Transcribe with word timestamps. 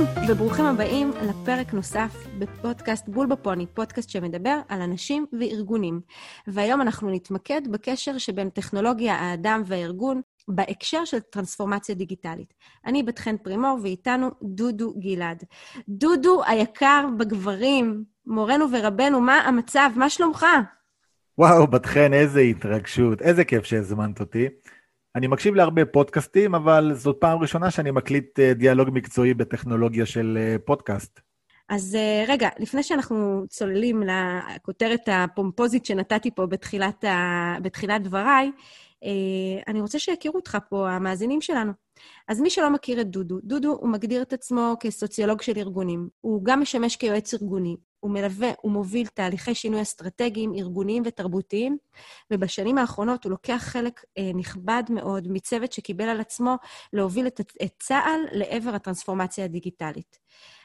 שלום, 0.00 0.30
וברוכים 0.30 0.64
הבאים 0.64 1.10
לפרק 1.10 1.72
נוסף 1.72 2.26
בפודקאסט 2.38 3.08
בול 3.08 3.26
בפוני, 3.26 3.66
פודקאסט 3.74 4.10
שמדבר 4.10 4.60
על 4.68 4.80
אנשים 4.80 5.26
וארגונים. 5.40 6.00
והיום 6.46 6.80
אנחנו 6.80 7.10
נתמקד 7.10 7.62
בקשר 7.70 8.18
שבין 8.18 8.50
טכנולוגיה, 8.50 9.14
האדם 9.14 9.62
והארגון, 9.66 10.20
בהקשר 10.48 11.04
של 11.04 11.20
טרנספורמציה 11.20 11.94
דיגיטלית. 11.94 12.54
אני 12.86 13.02
בת 13.02 13.18
חן 13.18 13.36
פרימור, 13.36 13.78
ואיתנו 13.82 14.30
דודו 14.42 14.94
גלעד. 14.98 15.44
דודו 15.88 16.42
היקר 16.46 17.06
בגברים, 17.18 18.04
מורנו 18.26 18.66
ורבנו, 18.72 19.20
מה 19.20 19.38
המצב? 19.38 19.90
מה 19.96 20.10
שלומך? 20.10 20.46
וואו, 21.38 21.66
בת 21.66 21.86
חן, 21.86 22.12
איזה 22.12 22.40
התרגשות, 22.40 23.22
איזה 23.22 23.44
כיף 23.44 23.64
שהזמנת 23.64 24.20
אותי. 24.20 24.48
אני 25.16 25.26
מקשיב 25.26 25.54
להרבה 25.54 25.84
פודקאסטים, 25.84 26.54
אבל 26.54 26.94
זאת 26.94 27.16
פעם 27.20 27.38
ראשונה 27.38 27.70
שאני 27.70 27.90
מקליט 27.90 28.40
אה, 28.40 28.54
דיאלוג 28.54 28.88
מקצועי 28.92 29.34
בטכנולוגיה 29.34 30.06
של 30.06 30.38
אה, 30.40 30.56
פודקאסט. 30.64 31.20
אז 31.68 31.94
אה, 31.94 32.24
רגע, 32.28 32.48
לפני 32.58 32.82
שאנחנו 32.82 33.44
צוללים 33.48 34.02
לכותרת 34.02 35.00
הפומפוזית 35.06 35.86
שנתתי 35.86 36.30
פה 36.34 36.46
בתחילת, 36.46 37.04
ה... 37.04 37.56
בתחילת 37.62 38.02
דבריי, 38.02 38.50
אני 39.68 39.80
רוצה 39.80 39.98
שיכירו 39.98 40.36
אותך 40.36 40.58
פה, 40.68 40.90
המאזינים 40.90 41.40
שלנו. 41.40 41.72
אז 42.28 42.40
מי 42.40 42.50
שלא 42.50 42.70
מכיר 42.70 43.00
את 43.00 43.06
דודו, 43.06 43.38
דודו 43.44 43.76
הוא 43.80 43.88
מגדיר 43.88 44.22
את 44.22 44.32
עצמו 44.32 44.76
כסוציולוג 44.80 45.42
של 45.42 45.52
ארגונים. 45.56 46.08
הוא 46.20 46.44
גם 46.44 46.60
משמש 46.60 46.96
כיועץ 46.96 47.34
ארגוני, 47.34 47.76
הוא 48.00 48.10
מלווה 48.10 48.50
ומוביל 48.64 49.06
תהליכי 49.06 49.54
שינוי 49.54 49.82
אסטרטגיים, 49.82 50.52
ארגוניים 50.54 51.02
ותרבותיים, 51.06 51.76
ובשנים 52.30 52.78
האחרונות 52.78 53.24
הוא 53.24 53.30
לוקח 53.30 53.58
חלק 53.58 54.04
אה, 54.18 54.30
נכבד 54.34 54.82
מאוד 54.90 55.28
מצוות 55.30 55.72
שקיבל 55.72 56.08
על 56.08 56.20
עצמו 56.20 56.54
להוביל 56.92 57.26
את, 57.26 57.40
את 57.64 57.72
צה"ל 57.78 58.20
לעבר 58.32 58.70
הטרנספורמציה 58.74 59.44
הדיגיטלית. 59.44 60.18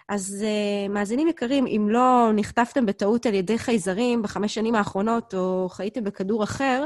אז 0.10 0.46
uh, 0.46 0.92
מאזינים 0.92 1.28
יקרים, 1.28 1.68
אם 1.68 1.88
לא 1.90 2.30
נחטפתם 2.36 2.86
בטעות 2.86 3.26
על 3.26 3.34
ידי 3.34 3.58
חייזרים 3.58 4.22
בחמש 4.22 4.54
שנים 4.54 4.76
האחרונות, 4.76 5.34
או 5.34 5.68
חייתם 5.70 6.04
בכדור 6.04 6.44
אחר, 6.44 6.86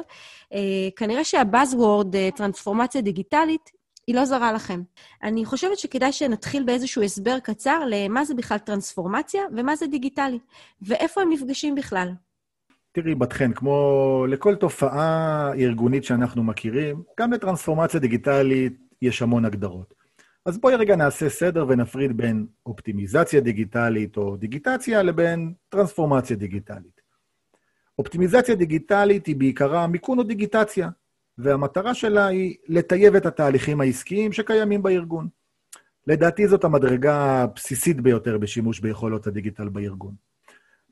uh, 0.53 0.58
כנראה 0.95 1.23
שהבאזוורד, 1.23 2.16
uh, 2.16 2.17
טרנספורמציה 2.36 3.02
דיגיטלית, 3.02 3.72
היא 4.09 4.15
לא 4.15 4.25
זרה 4.25 4.53
לכם. 4.53 4.81
אני 5.23 5.45
חושבת 5.45 5.79
שכדאי 5.79 6.11
שנתחיל 6.11 6.63
באיזשהו 6.63 7.03
הסבר 7.03 7.39
קצר 7.39 7.79
למה 7.89 8.25
זה 8.25 8.33
בכלל 8.33 8.57
טרנספורמציה 8.57 9.41
ומה 9.57 9.75
זה 9.75 9.88
דיגיטלי, 9.88 10.39
ואיפה 10.81 11.21
הם 11.21 11.29
נפגשים 11.31 11.75
בכלל. 11.75 12.11
תראי, 12.91 13.16
בת 13.16 13.33
חן, 13.33 13.53
כמו 13.53 14.25
לכל 14.29 14.55
תופעה 14.55 15.51
ארגונית 15.53 16.03
שאנחנו 16.03 16.43
מכירים, 16.43 17.03
גם 17.19 17.33
לטרנספורמציה 17.33 17.99
דיגיטלית 17.99 18.73
יש 19.01 19.21
המון 19.21 19.45
הגדרות. 19.45 19.93
אז 20.45 20.57
בואי 20.57 20.75
רגע 20.75 20.95
נעשה 20.95 21.29
סדר 21.29 21.66
ונפריד 21.69 22.17
בין 22.17 22.45
אופטימיזציה 22.66 23.41
דיגיטלית 23.41 24.17
או 24.17 24.38
דיגיטציה 24.38 25.03
לבין 25.03 25.53
טרנספורמציה 25.69 26.35
דיגיטלית. 26.35 27.01
אופטימיזציה 27.99 28.55
דיגיטלית 28.55 29.25
היא 29.25 29.35
בעיקרה 29.35 29.88
מיכון 29.88 30.19
או 30.19 30.23
דיגיטציה. 30.23 30.89
והמטרה 31.43 31.93
שלה 31.93 32.27
היא 32.27 32.55
לטייב 32.67 33.15
את 33.15 33.25
התהליכים 33.25 33.81
העסקיים 33.81 34.31
שקיימים 34.31 34.83
בארגון. 34.83 35.27
לדעתי 36.07 36.47
זאת 36.47 36.63
המדרגה 36.63 37.43
הבסיסית 37.43 38.01
ביותר 38.01 38.37
בשימוש 38.37 38.79
ביכולות 38.79 39.27
הדיגיטל 39.27 39.69
בארגון. 39.69 40.15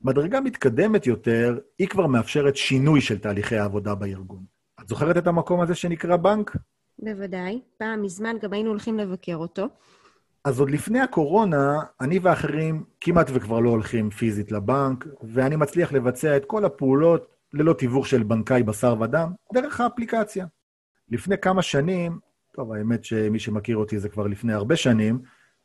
מדרגה 0.02 0.40
מתקדמת 0.40 1.06
יותר, 1.06 1.58
היא 1.78 1.88
כבר 1.88 2.06
מאפשרת 2.06 2.56
שינוי 2.56 3.00
של 3.00 3.18
תהליכי 3.18 3.56
העבודה 3.56 3.94
בארגון. 3.94 4.44
את 4.82 4.88
זוכרת 4.88 5.16
את 5.16 5.26
המקום 5.26 5.60
הזה 5.60 5.74
שנקרא 5.74 6.16
בנק? 6.16 6.56
בוודאי. 6.98 7.60
פעם 7.78 8.02
מזמן 8.02 8.36
גם 8.42 8.52
היינו 8.52 8.70
הולכים 8.70 8.98
לבקר 8.98 9.36
אותו. 9.36 9.68
אז 10.44 10.60
עוד 10.60 10.70
לפני 10.70 11.00
הקורונה, 11.00 11.80
אני 12.00 12.18
ואחרים 12.18 12.84
כמעט 13.00 13.30
וכבר 13.34 13.60
לא 13.60 13.70
הולכים 13.70 14.10
פיזית 14.10 14.52
לבנק, 14.52 15.06
ואני 15.22 15.56
מצליח 15.56 15.92
לבצע 15.92 16.36
את 16.36 16.44
כל 16.44 16.64
הפעולות 16.64 17.37
ללא 17.52 17.72
תיווך 17.72 18.06
של 18.06 18.22
בנקאי 18.22 18.62
בשר 18.62 18.96
ודם, 19.00 19.32
דרך 19.54 19.80
האפליקציה. 19.80 20.46
לפני 21.10 21.38
כמה 21.38 21.62
שנים, 21.62 22.18
טוב, 22.54 22.72
האמת 22.72 23.04
שמי 23.04 23.38
שמכיר 23.38 23.76
אותי 23.76 23.98
זה 23.98 24.08
כבר 24.08 24.26
לפני 24.26 24.52
הרבה 24.52 24.76
שנים, 24.76 25.18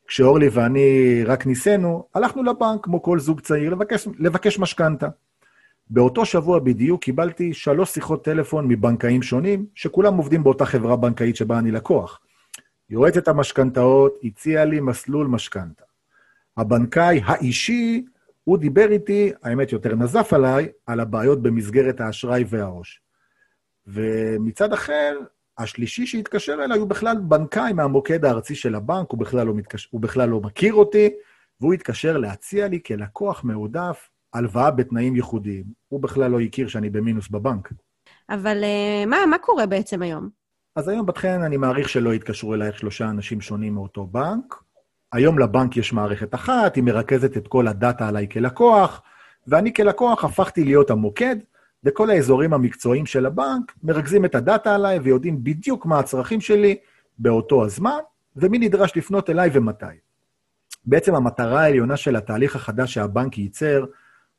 כשאורלי 0.08 0.50
ואני 0.52 1.24
רק 1.26 1.46
ניסינו, 1.46 2.08
הלכנו 2.16 2.44
לבנק, 2.44 2.84
כמו 2.84 3.04
כל 3.04 3.20
זוג 3.20 3.40
צעיר, 3.40 3.72
לבקש, 3.72 4.08
לבקש 4.20 4.60
משכנתה. 4.60 5.08
באותו 5.90 6.26
שבוע 6.26 6.60
בדיוק 6.60 7.04
קיבלתי 7.04 7.54
שלוש 7.54 7.90
שיחות 7.90 8.26
טלפון 8.26 8.68
מבנקאים 8.68 9.22
שונים, 9.22 9.66
שכולם 9.76 10.18
עובדים 10.18 10.44
באותה 10.44 10.66
חברה 10.66 10.96
בנקאית 10.96 11.36
שבה 11.36 11.60
אני 11.60 11.72
לקוח. 11.72 12.20
יועצת 12.90 13.28
המשכנתאות 13.28 14.20
הציעה 14.24 14.66
לי 14.66 14.80
מסלול 14.80 15.28
משכנתה. 15.28 15.84
הבנקאי 16.58 17.22
האישי 17.26 18.06
הוא 18.44 18.58
דיבר 18.58 18.92
איתי, 18.92 19.32
האמת 19.44 19.72
יותר 19.72 19.96
נזף 19.96 20.34
עליי, 20.34 20.68
על 20.86 21.00
הבעיות 21.00 21.42
במסגרת 21.42 22.02
האשראי 22.02 22.44
והעו"ש. 22.48 23.02
ומצד 23.88 24.74
אחר, 24.74 25.20
השלישי 25.58 26.06
שהתקשר 26.06 26.54
אליי 26.64 26.80
הוא 26.80 26.88
בכלל 26.88 27.18
בנקאי 27.18 27.74
מהמוקד 27.74 28.26
הארצי 28.26 28.56
של 28.56 28.76
הבנק, 28.76 29.12
הוא 29.12 29.20
בכלל 29.20 29.48
לא, 29.48 29.54
מתקש... 29.54 29.88
הוא 29.92 30.02
בכלל 30.02 30.30
לא 30.30 30.40
מכיר 30.40 30.74
אותי, 30.74 31.10
והוא 31.62 31.74
התקשר 31.74 32.18
להציע 32.18 32.68
לי 32.68 32.80
כלקוח 32.86 33.44
מעודף 33.44 34.10
הלוואה 34.34 34.72
בתנאים 34.72 35.16
ייחודיים. 35.16 35.64
הוא 35.88 36.02
בכלל 36.02 36.32
לא 36.32 36.40
הכיר 36.40 36.68
שאני 36.68 36.90
במינוס 36.90 37.30
בבנק. 37.30 37.70
אבל 38.30 38.64
uh, 38.64 39.10
מה, 39.10 39.18
מה 39.30 39.38
קורה 39.38 39.66
בעצם 39.66 40.02
היום? 40.02 40.30
אז 40.76 40.88
היום, 40.88 41.06
בתכן, 41.06 41.42
אני 41.42 41.58
מעריך 41.58 41.90
שלא 41.90 42.14
יתקשרו 42.14 42.54
אלייך 42.54 42.80
שלושה 42.80 43.10
אנשים 43.10 43.42
שונים 43.42 43.74
מאותו 43.74 44.08
בנק, 44.08 44.56
היום 45.14 45.40
לבנק 45.40 45.78
יש 45.78 45.94
מערכת 45.94 46.36
אחת, 46.36 46.76
היא 46.76 46.84
מרכזת 46.84 47.38
את 47.38 47.48
כל 47.48 47.68
הדאטה 47.68 48.08
עליי 48.08 48.28
כלקוח, 48.30 49.02
ואני 49.48 49.74
כלקוח 49.74 50.24
הפכתי 50.24 50.64
להיות 50.64 50.90
המוקד, 50.90 51.36
וכל 51.84 52.10
האזורים 52.10 52.54
המקצועיים 52.54 53.06
של 53.06 53.26
הבנק 53.26 53.74
מרכזים 53.84 54.26
את 54.26 54.36
הדאטה 54.36 54.76
עליי 54.76 55.00
ויודעים 55.00 55.44
בדיוק 55.44 55.86
מה 55.86 56.00
הצרכים 56.00 56.42
שלי 56.42 56.76
באותו 57.18 57.66
הזמן, 57.66 58.00
ומי 58.36 58.58
נדרש 58.60 58.98
לפנות 58.98 59.30
אליי 59.30 59.50
ומתי. 59.54 59.86
בעצם 60.86 61.16
המטרה 61.16 61.62
העליונה 61.62 61.98
של 61.98 62.16
התהליך 62.16 62.56
החדש 62.56 62.94
שהבנק 62.94 63.38
ייצר, 63.38 63.86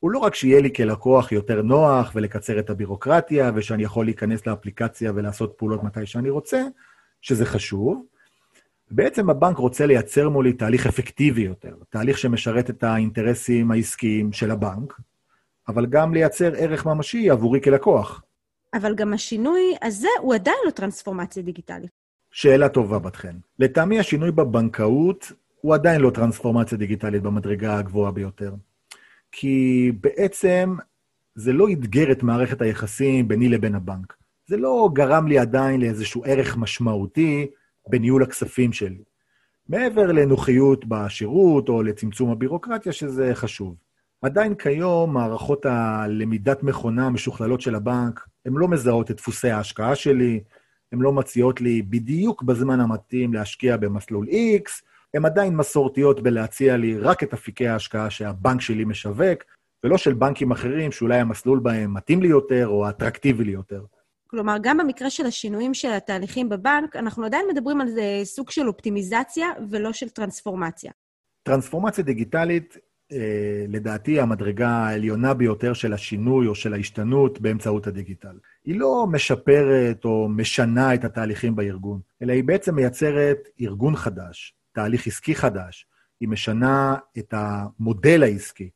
הוא 0.00 0.10
לא 0.10 0.18
רק 0.18 0.34
שיהיה 0.34 0.60
לי 0.60 0.72
כלקוח 0.72 1.32
יותר 1.32 1.62
נוח 1.62 2.12
ולקצר 2.14 2.58
את 2.58 2.70
הבירוקרטיה, 2.70 3.50
ושאני 3.54 3.82
יכול 3.82 4.04
להיכנס 4.04 4.46
לאפליקציה 4.46 5.12
ולעשות 5.14 5.54
פעולות 5.56 5.82
מתי 5.82 6.06
שאני 6.06 6.30
רוצה, 6.30 6.62
שזה 7.20 7.46
חשוב, 7.46 8.04
בעצם 8.90 9.30
הבנק 9.30 9.56
רוצה 9.56 9.86
לייצר 9.86 10.28
מולי 10.28 10.52
תהליך 10.52 10.86
אפקטיבי 10.86 11.42
יותר, 11.42 11.74
תהליך 11.90 12.18
שמשרת 12.18 12.70
את 12.70 12.84
האינטרסים 12.84 13.70
העסקיים 13.70 14.32
של 14.32 14.50
הבנק, 14.50 15.00
אבל 15.68 15.86
גם 15.86 16.14
לייצר 16.14 16.52
ערך 16.56 16.86
ממשי 16.86 17.30
עבורי 17.30 17.60
כלקוח. 17.60 18.22
אבל 18.74 18.94
גם 18.94 19.12
השינוי 19.12 19.74
הזה 19.82 20.08
הוא 20.20 20.34
עדיין 20.34 20.56
לא 20.66 20.70
טרנספורמציה 20.70 21.42
דיגיטלית. 21.42 21.90
שאלה 22.30 22.68
טובה, 22.68 22.98
בת 22.98 23.16
חן. 23.16 23.36
לטעמי 23.58 23.98
השינוי 23.98 24.30
בבנקאות 24.30 25.32
הוא 25.60 25.74
עדיין 25.74 26.00
לא 26.00 26.10
טרנספורמציה 26.10 26.78
דיגיטלית 26.78 27.22
במדרגה 27.22 27.78
הגבוהה 27.78 28.12
ביותר. 28.12 28.54
כי 29.32 29.92
בעצם 30.00 30.76
זה 31.34 31.52
לא 31.52 31.66
אתגר 31.72 32.12
את 32.12 32.22
מערכת 32.22 32.62
היחסים 32.62 33.28
ביני 33.28 33.48
לבין 33.48 33.74
הבנק. 33.74 34.14
זה 34.46 34.56
לא 34.56 34.88
גרם 34.92 35.26
לי 35.26 35.38
עדיין 35.38 35.80
לאיזשהו 35.80 36.22
ערך 36.26 36.56
משמעותי 36.56 37.46
בניהול 37.88 38.22
הכספים 38.22 38.72
שלי. 38.72 39.02
מעבר 39.68 40.12
לנוחיות 40.12 40.84
בשירות 40.88 41.68
או 41.68 41.82
לצמצום 41.82 42.30
הבירוקרטיה, 42.30 42.92
שזה 42.92 43.34
חשוב. 43.34 43.74
עדיין 44.22 44.54
כיום 44.54 45.14
מערכות 45.14 45.66
הלמידת 45.66 46.62
מכונה 46.62 47.06
המשוכללות 47.06 47.60
של 47.60 47.74
הבנק, 47.74 48.26
הן 48.46 48.52
לא 48.52 48.68
מזהות 48.68 49.10
את 49.10 49.16
דפוסי 49.16 49.50
ההשקעה 49.50 49.94
שלי, 49.94 50.40
הן 50.92 50.98
לא 50.98 51.12
מציעות 51.12 51.60
לי 51.60 51.82
בדיוק 51.82 52.42
בזמן 52.42 52.80
המתאים 52.80 53.34
להשקיע 53.34 53.76
במסלול 53.76 54.26
X, 54.28 54.70
הן 55.14 55.24
עדיין 55.24 55.56
מסורתיות 55.56 56.22
בלהציע 56.22 56.76
לי 56.76 56.98
רק 56.98 57.22
את 57.22 57.32
אפיקי 57.32 57.68
ההשקעה 57.68 58.10
שהבנק 58.10 58.60
שלי 58.60 58.84
משווק, 58.84 59.42
ולא 59.84 59.98
של 59.98 60.12
בנקים 60.12 60.50
אחרים 60.50 60.92
שאולי 60.92 61.18
המסלול 61.18 61.58
בהם 61.58 61.94
מתאים 61.94 62.22
לי 62.22 62.28
יותר 62.28 62.68
או 62.68 62.88
אטרקטיבי 62.88 63.44
לי 63.44 63.52
יותר. 63.52 63.84
כלומר, 64.34 64.56
גם 64.62 64.78
במקרה 64.78 65.10
של 65.10 65.26
השינויים 65.26 65.74
של 65.74 65.92
התהליכים 65.92 66.48
בבנק, 66.48 66.96
אנחנו 66.96 67.24
עדיין 67.24 67.46
מדברים 67.52 67.80
על 67.80 67.88
זה 67.88 68.20
סוג 68.24 68.50
של 68.50 68.68
אופטימיזציה 68.68 69.48
ולא 69.70 69.92
של 69.92 70.08
טרנספורמציה. 70.08 70.92
טרנספורמציה 71.42 72.04
דיגיטלית, 72.04 72.76
אה, 73.12 73.64
לדעתי, 73.68 74.20
המדרגה 74.20 74.68
העליונה 74.68 75.34
ביותר 75.34 75.72
של 75.72 75.92
השינוי 75.92 76.46
או 76.46 76.54
של 76.54 76.74
ההשתנות 76.74 77.40
באמצעות 77.40 77.86
הדיגיטל. 77.86 78.38
היא 78.64 78.80
לא 78.80 79.06
משפרת 79.06 80.04
או 80.04 80.28
משנה 80.28 80.94
את 80.94 81.04
התהליכים 81.04 81.56
בארגון, 81.56 82.00
אלא 82.22 82.32
היא 82.32 82.44
בעצם 82.44 82.74
מייצרת 82.74 83.38
ארגון 83.60 83.96
חדש, 83.96 84.54
תהליך 84.72 85.06
עסקי 85.06 85.34
חדש. 85.34 85.86
היא 86.20 86.28
משנה 86.28 86.96
את 87.18 87.34
המודל 87.36 88.22
העסקי. 88.22 88.70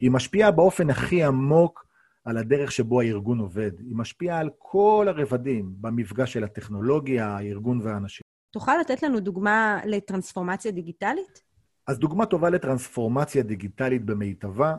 היא 0.00 0.10
משפיעה 0.10 0.50
באופן 0.50 0.90
הכי 0.90 1.24
עמוק 1.24 1.86
על 2.24 2.36
הדרך 2.36 2.72
שבו 2.72 3.00
הארגון 3.00 3.38
עובד. 3.38 3.70
היא 3.78 3.96
משפיעה 3.96 4.38
על 4.38 4.50
כל 4.58 5.06
הרבדים 5.08 5.74
במפגש 5.80 6.32
של 6.32 6.44
הטכנולוגיה, 6.44 7.26
הארגון 7.26 7.80
והאנשים. 7.80 8.22
תוכל 8.50 8.72
לתת 8.80 9.02
לנו 9.02 9.20
דוגמה 9.20 9.80
לטרנספורמציה 9.84 10.70
דיגיטלית? 10.70 11.42
אז 11.86 11.98
דוגמה 11.98 12.26
טובה 12.26 12.50
לטרנספורמציה 12.50 13.42
דיגיטלית 13.42 14.04
במיטבה, 14.04 14.76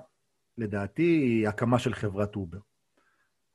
לדעתי, 0.58 1.02
היא 1.04 1.48
הקמה 1.48 1.80
של 1.80 1.94
חברת 1.94 2.36
אובר. 2.36 2.58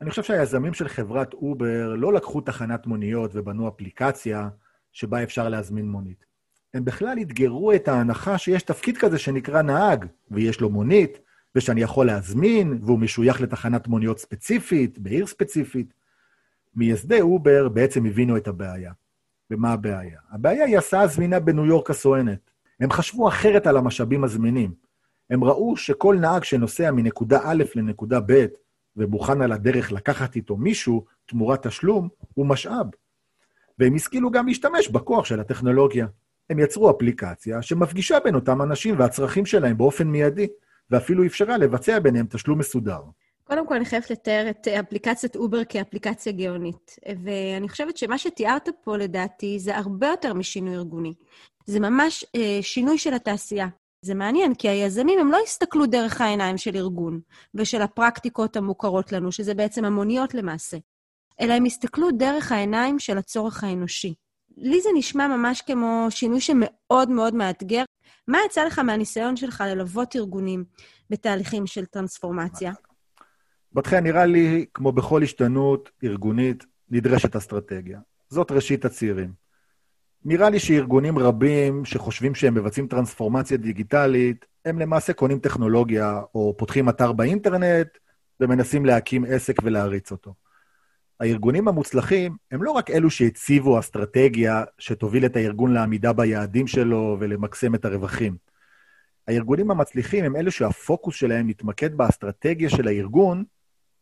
אני 0.00 0.10
חושב 0.10 0.22
שהיזמים 0.22 0.74
של 0.74 0.88
חברת 0.88 1.34
אובר 1.34 1.94
לא 1.94 2.12
לקחו 2.12 2.40
תחנת 2.40 2.86
מוניות 2.86 3.30
ובנו 3.34 3.68
אפליקציה 3.68 4.48
שבה 4.92 5.22
אפשר 5.22 5.48
להזמין 5.48 5.88
מונית. 5.88 6.24
הם 6.74 6.84
בכלל 6.84 7.18
אתגרו 7.20 7.72
את 7.72 7.88
ההנחה 7.88 8.38
שיש 8.38 8.62
תפקיד 8.62 8.98
כזה 8.98 9.18
שנקרא 9.18 9.62
נהג, 9.62 10.06
ויש 10.30 10.60
לו 10.60 10.70
מונית, 10.70 11.18
ושאני 11.54 11.80
יכול 11.80 12.06
להזמין, 12.06 12.78
והוא 12.82 12.98
משוייך 12.98 13.40
לתחנת 13.40 13.88
מוניות 13.88 14.18
ספציפית, 14.18 14.98
בעיר 14.98 15.26
ספציפית. 15.26 15.94
מייסדי 16.74 17.20
אובר 17.20 17.68
בעצם 17.68 18.06
הבינו 18.06 18.36
את 18.36 18.48
הבעיה. 18.48 18.92
ומה 19.50 19.72
הבעיה? 19.72 20.20
הבעיה 20.30 20.64
היא 20.64 20.78
הסעה 20.78 21.06
זמינה 21.06 21.40
בניו 21.40 21.66
יורק 21.66 21.90
הסואנת. 21.90 22.50
הם 22.80 22.90
חשבו 22.90 23.28
אחרת 23.28 23.66
על 23.66 23.76
המשאבים 23.76 24.24
הזמינים. 24.24 24.74
הם 25.30 25.44
ראו 25.44 25.76
שכל 25.76 26.16
נהג 26.20 26.44
שנוסע 26.44 26.90
מנקודה 26.90 27.40
א' 27.44 27.64
לנקודה 27.74 28.20
ב' 28.26 28.46
ומוכן 28.96 29.42
על 29.42 29.52
הדרך 29.52 29.92
לקחת 29.92 30.36
איתו 30.36 30.56
מישהו 30.56 31.04
תמורת 31.26 31.66
תשלום, 31.66 32.08
הוא 32.34 32.46
משאב. 32.46 32.86
והם 33.78 33.94
השכילו 33.94 34.30
גם 34.30 34.46
להשתמש 34.46 34.88
בכוח 34.88 35.24
של 35.24 35.40
הטכנולוגיה. 35.40 36.06
הם 36.50 36.58
יצרו 36.58 36.90
אפליקציה 36.90 37.62
שמפגישה 37.62 38.18
בין 38.24 38.34
אותם 38.34 38.62
אנשים 38.62 38.98
והצרכים 38.98 39.46
שלהם 39.46 39.78
באופן 39.78 40.06
מיידי, 40.06 40.46
ואפילו 40.90 41.26
אפשרה 41.26 41.58
לבצע 41.58 41.98
ביניהם 41.98 42.26
תשלום 42.30 42.58
מסודר. 42.58 43.00
קודם 43.44 43.66
כל, 43.66 43.74
אני 43.74 43.84
חייבת 43.84 44.10
לתאר 44.10 44.50
את 44.50 44.68
אפליקציית 44.68 45.36
אובר 45.36 45.64
כאפליקציה 45.64 46.32
גאונית. 46.32 46.96
ואני 47.24 47.68
חושבת 47.68 47.96
שמה 47.96 48.18
שתיארת 48.18 48.68
פה, 48.84 48.96
לדעתי, 48.96 49.58
זה 49.58 49.76
הרבה 49.76 50.06
יותר 50.06 50.34
משינוי 50.34 50.74
ארגוני. 50.74 51.14
זה 51.66 51.80
ממש 51.80 52.24
אה, 52.36 52.58
שינוי 52.62 52.98
של 52.98 53.14
התעשייה. 53.14 53.68
זה 54.02 54.14
מעניין, 54.14 54.54
כי 54.54 54.68
היזמים 54.68 55.18
הם 55.18 55.30
לא 55.30 55.38
הסתכלו 55.44 55.86
דרך 55.86 56.20
העיניים 56.20 56.58
של 56.58 56.76
ארגון 56.76 57.20
ושל 57.54 57.82
הפרקטיקות 57.82 58.56
המוכרות 58.56 59.12
לנו, 59.12 59.32
שזה 59.32 59.54
בעצם 59.54 59.84
המוניות 59.84 60.34
למעשה, 60.34 60.76
אלא 61.40 61.52
הם 61.52 61.64
הסתכלו 61.64 62.10
דרך 62.10 62.52
העיניים 62.52 62.98
של 62.98 63.18
הצורך 63.18 63.64
האנושי. 63.64 64.14
לי 64.60 64.80
זה 64.80 64.88
נשמע 64.94 65.28
ממש 65.28 65.62
כמו 65.66 66.06
שינוי 66.10 66.40
שמאוד 66.40 67.10
מאוד 67.10 67.34
מאתגר. 67.34 67.84
מה 68.28 68.38
יצא 68.46 68.64
לך 68.64 68.78
מהניסיון 68.78 69.36
שלך 69.36 69.64
ללוות 69.66 70.16
ארגונים 70.16 70.64
בתהליכים 71.10 71.66
של 71.66 71.84
טרנספורמציה? 71.84 72.72
בתחילה 73.72 74.00
נראה 74.00 74.26
לי, 74.26 74.66
כמו 74.74 74.92
בכל 74.92 75.22
השתנות 75.22 75.90
ארגונית, 76.04 76.64
נדרשת 76.90 77.36
אסטרטגיה. 77.36 77.98
זאת 78.28 78.52
ראשית 78.52 78.84
הצעירים. 78.84 79.32
נראה 80.24 80.50
לי 80.50 80.58
שארגונים 80.58 81.18
רבים 81.18 81.84
שחושבים 81.84 82.34
שהם 82.34 82.54
מבצעים 82.54 82.86
טרנספורמציה 82.86 83.56
דיגיטלית, 83.56 84.44
הם 84.64 84.78
למעשה 84.78 85.12
קונים 85.12 85.38
טכנולוגיה 85.38 86.20
או 86.34 86.54
פותחים 86.58 86.88
אתר 86.88 87.12
באינטרנט 87.12 87.88
ומנסים 88.40 88.86
להקים 88.86 89.24
עסק 89.28 89.56
ולהריץ 89.62 90.12
אותו. 90.12 90.34
הארגונים 91.20 91.68
המוצלחים 91.68 92.36
הם 92.50 92.62
לא 92.62 92.70
רק 92.70 92.90
אלו 92.90 93.10
שהציבו 93.10 93.78
אסטרטגיה 93.78 94.64
שתוביל 94.78 95.26
את 95.26 95.36
הארגון 95.36 95.74
לעמידה 95.74 96.12
ביעדים 96.12 96.66
שלו 96.66 97.16
ולמקסם 97.20 97.74
את 97.74 97.84
הרווחים. 97.84 98.36
הארגונים 99.28 99.70
המצליחים 99.70 100.24
הם 100.24 100.36
אלו 100.36 100.52
שהפוקוס 100.52 101.14
שלהם 101.14 101.46
מתמקד 101.46 101.94
באסטרטגיה 101.94 102.70
של 102.70 102.88
הארגון 102.88 103.44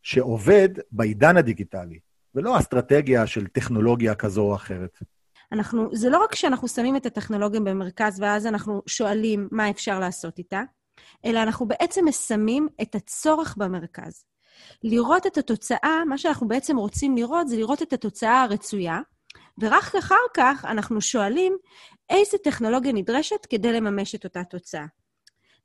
שעובד 0.02 0.68
בעידן 0.92 1.36
הדיגיטלי, 1.36 1.98
ולא 2.34 2.58
אסטרטגיה 2.58 3.26
של 3.26 3.46
טכנולוגיה 3.46 4.14
כזו 4.14 4.42
או 4.42 4.54
אחרת. 4.54 4.98
אנחנו, 5.52 5.88
זה 5.92 6.10
לא 6.10 6.24
רק 6.24 6.34
שאנחנו 6.34 6.68
שמים 6.68 6.96
את 6.96 7.06
הטכנולוגיה 7.06 7.60
במרכז 7.60 8.20
ואז 8.20 8.46
אנחנו 8.46 8.82
שואלים 8.86 9.48
מה 9.52 9.70
אפשר 9.70 10.00
לעשות 10.00 10.38
איתה, 10.38 10.62
אלא 11.24 11.42
אנחנו 11.42 11.68
בעצם 11.68 12.04
מסמים 12.04 12.68
את 12.82 12.94
הצורך 12.94 13.56
במרכז. 13.56 14.24
לראות 14.82 15.26
את 15.26 15.38
התוצאה, 15.38 16.04
מה 16.08 16.18
שאנחנו 16.18 16.48
בעצם 16.48 16.76
רוצים 16.76 17.16
לראות 17.16 17.48
זה 17.48 17.56
לראות 17.56 17.82
את 17.82 17.92
התוצאה 17.92 18.42
הרצויה, 18.42 19.00
ורק 19.60 19.94
אחר 19.94 20.14
כך 20.34 20.64
אנחנו 20.64 21.00
שואלים 21.00 21.56
איזה 22.10 22.38
טכנולוגיה 22.44 22.92
נדרשת 22.92 23.46
כדי 23.50 23.72
לממש 23.72 24.14
את 24.14 24.24
אותה 24.24 24.44
תוצאה. 24.44 24.86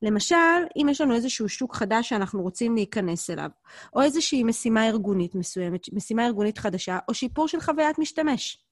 למשל, 0.02 0.36
אם 0.76 0.88
יש 0.90 1.02
לנו 1.02 1.16
איזשהו 1.16 1.50
שוק 1.50 1.76
חדש 1.76 2.10
שאנחנו 2.10 2.42
רוצים 2.42 2.76
להיכנס 2.76 3.30
אליו, 3.30 3.50
או 3.96 4.02
איזושהי 4.02 4.44
משימה 4.44 4.88
ארגונית 4.88 5.36
מסוימת, 5.36 5.94
משימה 5.94 6.26
ארגונית 6.26 6.58
חדשה, 6.58 7.00
או 7.08 7.14
שיפור 7.14 7.48
של 7.48 7.60
חוויית 7.60 8.00
משתמש. 8.00 8.66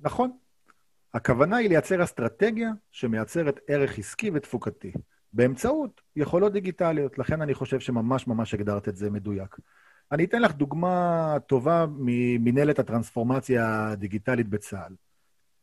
נכון. 0.00 0.30
הכוונה 1.14 1.56
היא 1.56 1.68
לייצר 1.68 2.04
אסטרטגיה 2.04 2.70
שמייצרת 2.90 3.60
ערך 3.68 3.98
עסקי 3.98 4.30
ותפוקתי, 4.34 4.92
באמצעות 5.34 6.00
יכולות 6.16 6.52
דיגיטליות. 6.52 7.18
לכן 7.18 7.42
אני 7.42 7.54
חושב 7.54 7.80
שממש 7.80 8.26
ממש 8.26 8.54
הגדרת 8.54 8.88
את 8.88 8.96
זה 8.96 9.10
מדויק. 9.10 9.56
אני 10.12 10.24
אתן 10.24 10.42
לך 10.42 10.54
דוגמה 10.54 11.36
טובה 11.46 11.86
ממנהלת 11.98 12.78
הטרנספורמציה 12.78 13.88
הדיגיטלית 13.90 14.48
בצה"ל. 14.48 14.94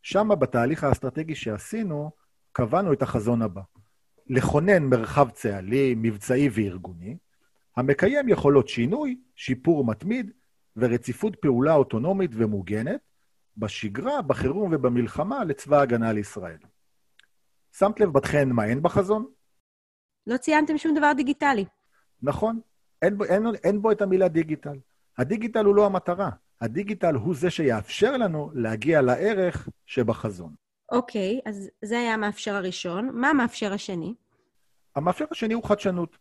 שם, 0.02 0.30
בתהליך 0.40 0.84
האסטרטגי 0.84 1.36
שעשינו, 1.36 2.12
קבענו 2.52 2.94
את 2.94 3.02
החזון 3.02 3.42
הבא. 3.42 3.62
לכונן 4.28 4.84
מרחב 4.84 5.30
צה"לי, 5.30 5.96
מבצעי 5.98 6.50
וארגוני, 6.52 7.18
המקיים 7.78 8.30
יכולות 8.30 8.68
שינוי, 8.68 9.20
שיפור 9.36 9.86
מתמיד 9.86 10.32
ורציפות 10.78 11.36
פעולה 11.36 11.74
אוטונומית 11.74 12.32
ומוגנת, 12.34 13.00
בשגרה, 13.58 14.22
בחירום 14.22 14.74
ובמלחמה 14.74 15.44
לצבא 15.44 15.80
ההגנה 15.80 16.14
לישראל. 16.14 16.58
שמת 17.78 18.00
לב 18.00 18.10
בתכן 18.10 18.50
מה 18.50 18.66
אין 18.66 18.82
בחזון? 18.82 19.26
לא 20.28 20.38
ציינתם 20.38 20.78
שום 20.78 20.98
דבר 20.98 21.12
דיגיטלי. 21.14 21.66
נכון, 22.22 22.60
אין 23.02 23.18
בו, 23.18 23.24
אין, 23.24 23.46
אין 23.64 23.82
בו 23.82 23.92
את 23.92 24.02
המילה 24.02 24.28
דיגיטל. 24.28 24.78
הדיגיטל 25.18 25.66
הוא 25.66 25.76
לא 25.76 25.86
המטרה, 25.86 26.30
הדיגיטל 26.62 27.16
הוא 27.16 27.36
זה 27.36 27.50
שיאפשר 27.50 28.18
לנו 28.18 28.52
להגיע 28.54 29.02
לערך 29.02 29.70
שבחזון. 29.86 30.54
אוקיי, 30.92 31.40
אז 31.46 31.70
זה 31.86 32.00
היה 32.00 32.14
המאפשר 32.14 32.56
הראשון. 32.56 33.10
מה 33.14 33.30
המאפשר 33.30 33.74
השני? 33.74 34.14
המאפשר 34.96 35.26
השני 35.32 35.54
הוא 35.54 35.64
חדשנות. 35.64 36.18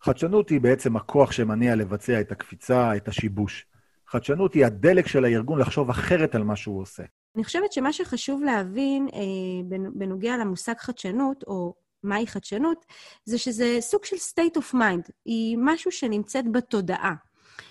חדשנות 0.00 0.48
היא 0.48 0.60
בעצם 0.60 0.96
הכוח 0.96 1.32
שמניע 1.32 1.76
לבצע 1.76 2.20
את 2.20 2.32
הקפיצה, 2.32 2.96
את 2.96 3.08
השיבוש. 3.08 3.66
חדשנות 4.06 4.54
היא 4.54 4.66
הדלק 4.66 5.06
של 5.06 5.24
הארגון 5.24 5.58
לחשוב 5.58 5.90
אחרת 5.90 6.34
על 6.34 6.42
מה 6.42 6.56
שהוא 6.56 6.80
עושה. 6.80 7.02
אני 7.36 7.44
חושבת 7.44 7.72
שמה 7.72 7.92
שחשוב 7.92 8.42
להבין 8.42 9.08
אה, 9.14 9.78
בנוגע 9.94 10.36
למושג 10.36 10.74
חדשנות, 10.78 11.44
או 11.46 11.74
מהי 12.02 12.26
חדשנות, 12.26 12.86
זה 13.24 13.38
שזה 13.38 13.76
סוג 13.80 14.04
של 14.04 14.16
state 14.16 14.60
of 14.60 14.74
mind. 14.74 15.10
היא 15.24 15.56
משהו 15.60 15.92
שנמצאת 15.92 16.52
בתודעה. 16.52 17.14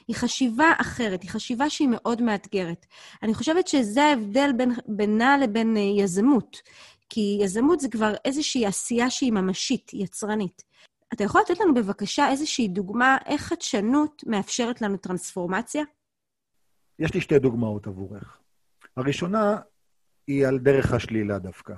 היא 0.07 0.15
חשיבה 0.15 0.73
אחרת, 0.81 1.23
היא 1.23 1.29
חשיבה 1.29 1.69
שהיא 1.69 1.87
מאוד 1.91 2.21
מאתגרת. 2.21 2.85
אני 3.23 3.33
חושבת 3.33 3.67
שזה 3.67 4.03
ההבדל 4.03 4.51
בין, 4.57 4.71
בינה 4.87 5.37
לבין 5.37 5.77
אה, 5.77 5.81
יזמות, 5.81 6.57
כי 7.09 7.37
יזמות 7.41 7.79
זה 7.79 7.89
כבר 7.89 8.13
איזושהי 8.25 8.65
עשייה 8.65 9.09
שהיא 9.09 9.31
ממשית, 9.31 9.91
יצרנית. 9.93 10.63
אתה 11.13 11.23
יכול 11.23 11.41
לתת 11.41 11.59
לנו 11.59 11.73
בבקשה 11.73 12.29
איזושהי 12.29 12.67
דוגמה 12.67 13.17
איך 13.25 13.41
חדשנות 13.41 14.23
מאפשרת 14.25 14.81
לנו 14.81 14.97
טרנספורמציה? 14.97 15.83
יש 16.99 17.13
לי 17.13 17.21
שתי 17.21 17.39
דוגמאות 17.39 17.87
עבורך. 17.87 18.37
הראשונה 18.97 19.57
היא 20.27 20.47
על 20.47 20.59
דרך 20.59 20.93
השלילה 20.93 21.39
דווקא. 21.39 21.73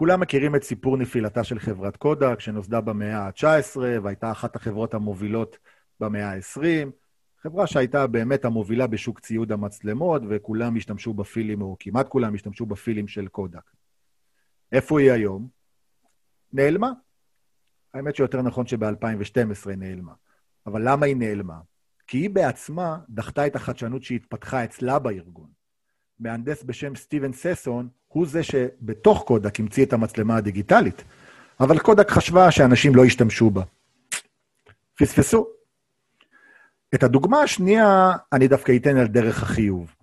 כולם 0.00 0.20
מכירים 0.20 0.56
את 0.56 0.62
סיפור 0.62 0.96
נפילתה 0.96 1.44
של 1.44 1.58
חברת 1.58 1.96
קודק, 1.96 2.40
שנוסדה 2.40 2.80
במאה 2.80 3.18
ה-19 3.18 3.78
והייתה 4.02 4.32
אחת 4.32 4.56
החברות 4.56 4.94
המובילות 4.94 5.58
במאה 6.00 6.32
ה-20. 6.32 6.90
חברה 7.42 7.66
שהייתה 7.66 8.06
באמת 8.06 8.44
המובילה 8.44 8.86
בשוק 8.86 9.20
ציוד 9.20 9.52
המצלמות, 9.52 10.22
וכולם 10.28 10.76
השתמשו 10.76 11.14
בפילים, 11.14 11.62
או 11.62 11.76
כמעט 11.78 12.08
כולם 12.08 12.34
השתמשו 12.34 12.66
בפילים 12.66 13.08
של 13.08 13.28
קודק. 13.28 13.70
איפה 14.72 15.00
היא 15.00 15.12
היום? 15.12 15.48
נעלמה. 16.52 16.92
האמת 17.94 18.16
שיותר 18.16 18.42
נכון 18.42 18.66
שב-2012 18.66 19.70
נעלמה. 19.76 20.12
אבל 20.66 20.88
למה 20.88 21.06
היא 21.06 21.16
נעלמה? 21.16 21.60
כי 22.06 22.18
היא 22.18 22.30
בעצמה 22.30 22.98
דחתה 23.08 23.46
את 23.46 23.56
החדשנות 23.56 24.02
שהתפתחה 24.02 24.64
אצלה 24.64 24.98
בארגון. 24.98 25.48
מהנדס 26.20 26.62
בשם 26.62 26.96
סטיבן 26.96 27.32
ססון 27.32 27.88
הוא 28.12 28.26
זה 28.26 28.42
שבתוך 28.42 29.22
קודק 29.26 29.60
המציא 29.60 29.84
את 29.84 29.92
המצלמה 29.92 30.36
הדיגיטלית, 30.36 31.04
אבל 31.60 31.78
קודק 31.78 32.10
חשבה 32.10 32.50
שאנשים 32.50 32.94
לא 32.94 33.06
ישתמשו 33.06 33.50
בה. 33.50 33.62
פספסו. 34.98 35.46
את 36.94 37.02
הדוגמה 37.02 37.42
השנייה 37.42 38.12
אני 38.32 38.48
דווקא 38.48 38.72
אתן 38.76 38.96
על 38.96 39.06
דרך 39.06 39.42
החיוב. 39.42 39.94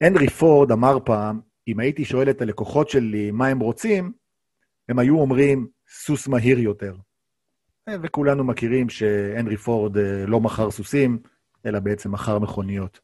הנרי 0.00 0.28
פורד 0.28 0.72
אמר 0.72 0.98
פעם, 1.04 1.40
אם 1.68 1.80
הייתי 1.80 2.04
שואל 2.04 2.30
את 2.30 2.42
הלקוחות 2.42 2.88
שלי 2.88 3.30
מה 3.30 3.46
הם 3.46 3.58
רוצים, 3.58 4.12
הם 4.88 4.98
היו 4.98 5.20
אומרים, 5.20 5.68
סוס 5.88 6.28
מהיר 6.28 6.58
יותר. 6.58 6.96
וכולנו 8.02 8.44
מכירים 8.44 8.88
שהנרי 8.88 9.56
פורד 9.56 9.98
אה, 9.98 10.26
לא 10.26 10.40
מכר 10.40 10.70
סוסים, 10.70 11.18
אלא 11.66 11.80
בעצם 11.80 12.12
מכר 12.12 12.38
מכוניות. 12.38 13.00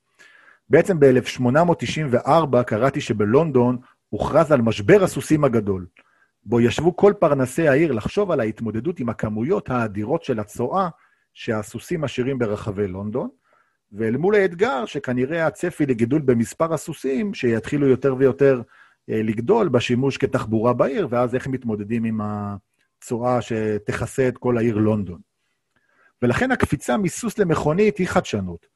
בעצם 0.70 1.00
ב-1894 1.00 2.62
קראתי 2.66 3.00
שבלונדון 3.00 3.78
הוכרז 4.14 4.52
על 4.52 4.62
משבר 4.62 5.04
הסוסים 5.04 5.44
הגדול. 5.44 5.86
בו 6.44 6.60
ישבו 6.60 6.96
כל 6.96 7.12
פרנסי 7.18 7.68
העיר 7.68 7.92
לחשוב 7.92 8.30
על 8.30 8.40
ההתמודדות 8.40 9.00
עם 9.00 9.08
הכמויות 9.08 9.70
האדירות 9.70 10.24
של 10.24 10.40
הצואה 10.40 10.88
שהסוסים 11.32 12.00
משאירים 12.00 12.38
ברחבי 12.38 12.88
לונדון, 12.88 13.28
ואל 13.92 14.16
מול 14.16 14.34
האתגר 14.34 14.84
שכנראה 14.84 15.46
הצפי 15.46 15.86
לגידול 15.86 16.22
במספר 16.22 16.74
הסוסים, 16.74 17.34
שיתחילו 17.34 17.88
יותר 17.88 18.14
ויותר 18.18 18.62
אה, 19.10 19.20
לגדול 19.22 19.68
בשימוש 19.68 20.16
כתחבורה 20.16 20.72
בעיר, 20.72 21.08
ואז 21.10 21.34
איך 21.34 21.46
מתמודדים 21.46 22.04
עם 22.04 22.20
הצואה 22.22 23.42
שתכסה 23.42 24.28
את 24.28 24.38
כל 24.38 24.58
העיר 24.58 24.76
לונדון. 24.76 25.20
ולכן 26.22 26.52
הקפיצה 26.52 26.96
מסוס 26.96 27.38
למכונית 27.38 27.98
היא 27.98 28.08
חדשנות. 28.08 28.66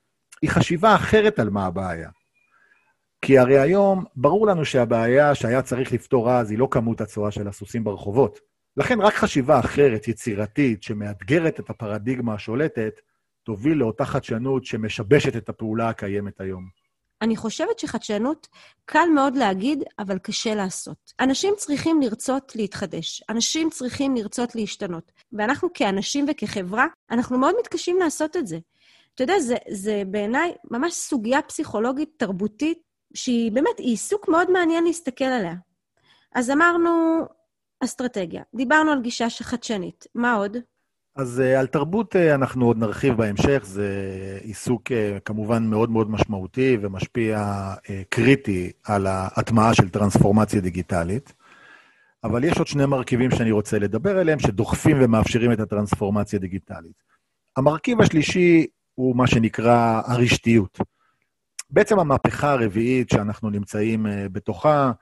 היא 0.42 0.50
חשיבה 0.50 0.94
אחרת 0.94 1.38
על 1.38 1.50
מה 1.50 1.66
הבעיה. 1.66 2.10
כי 3.20 3.38
הרי 3.38 3.58
היום 3.58 4.04
ברור 4.16 4.46
לנו 4.46 4.64
שהבעיה 4.64 5.34
שהיה 5.34 5.62
צריך 5.62 5.92
לפתור 5.92 6.30
אז 6.30 6.50
היא 6.50 6.58
לא 6.58 6.68
כמות 6.70 7.00
הצואה 7.00 7.30
של 7.30 7.48
הסוסים 7.48 7.84
ברחובות. 7.84 8.38
לכן 8.76 9.00
רק 9.00 9.14
חשיבה 9.14 9.60
אחרת, 9.60 10.08
יצירתית, 10.08 10.82
שמאתגרת 10.82 11.60
את 11.60 11.70
הפרדיגמה 11.70 12.34
השולטת, 12.34 13.00
תוביל 13.42 13.78
לאותה 13.78 14.04
חדשנות 14.04 14.64
שמשבשת 14.64 15.36
את 15.36 15.48
הפעולה 15.48 15.88
הקיימת 15.88 16.40
היום. 16.40 16.68
אני 17.22 17.36
חושבת 17.36 17.78
שחדשנות 17.78 18.48
קל 18.84 19.08
מאוד 19.14 19.36
להגיד, 19.36 19.84
אבל 19.98 20.18
קשה 20.18 20.54
לעשות. 20.54 21.12
אנשים 21.20 21.54
צריכים 21.56 22.00
לרצות 22.00 22.56
להתחדש, 22.56 23.22
אנשים 23.28 23.70
צריכים 23.70 24.16
לרצות 24.16 24.54
להשתנות. 24.54 25.12
ואנחנו 25.32 25.68
כאנשים 25.74 26.26
וכחברה, 26.30 26.86
אנחנו 27.10 27.38
מאוד 27.38 27.54
מתקשים 27.60 27.98
לעשות 27.98 28.36
את 28.36 28.46
זה. 28.46 28.58
אתה 29.14 29.22
יודע, 29.22 29.40
זה, 29.40 29.56
זה 29.70 30.02
בעיניי 30.06 30.52
ממש 30.70 30.94
סוגיה 30.94 31.42
פסיכולוגית 31.42 32.08
תרבותית, 32.16 32.78
שהיא 33.14 33.52
באמת, 33.52 33.78
היא 33.78 33.90
עיסוק 33.90 34.28
מאוד 34.28 34.50
מעניין 34.50 34.84
להסתכל 34.84 35.24
עליה. 35.24 35.54
אז 36.34 36.50
אמרנו 36.50 37.22
אסטרטגיה, 37.84 38.42
דיברנו 38.54 38.90
על 38.90 39.02
גישה 39.02 39.30
שחדשנית, 39.30 40.06
מה 40.14 40.34
עוד? 40.34 40.56
אז 41.16 41.42
uh, 41.44 41.58
על 41.58 41.66
תרבות 41.66 42.16
uh, 42.16 42.34
אנחנו 42.34 42.66
עוד 42.66 42.78
נרחיב 42.78 43.14
בהמשך, 43.14 43.62
זה 43.64 43.88
עיסוק 44.42 44.82
uh, 44.92 45.20
כמובן 45.24 45.66
מאוד 45.66 45.90
מאוד 45.90 46.10
משמעותי 46.10 46.78
ומשפיע 46.80 47.64
קריטי 48.08 48.72
על 48.84 49.06
ההטמעה 49.06 49.74
של 49.74 49.88
טרנספורמציה 49.88 50.60
דיגיטלית. 50.60 51.32
אבל 52.24 52.44
יש 52.44 52.58
עוד 52.58 52.66
שני 52.66 52.86
מרכיבים 52.86 53.30
שאני 53.30 53.50
רוצה 53.50 53.78
לדבר 53.78 54.18
עליהם, 54.18 54.38
שדוחפים 54.38 54.96
ומאפשרים 55.00 55.52
את 55.52 55.60
הטרנספורמציה 55.60 56.36
הדיגיטלית. 56.36 57.02
המרכיב 57.56 58.00
השלישי 58.00 58.66
הוא 58.94 59.16
מה 59.16 59.26
שנקרא 59.26 60.02
הרשתיות. 60.06 60.78
בעצם 61.70 61.98
המהפכה 61.98 62.52
הרביעית 62.52 63.10
שאנחנו 63.10 63.50
נמצאים 63.50 64.06
uh, 64.06 64.10
בתוכה, 64.32 64.92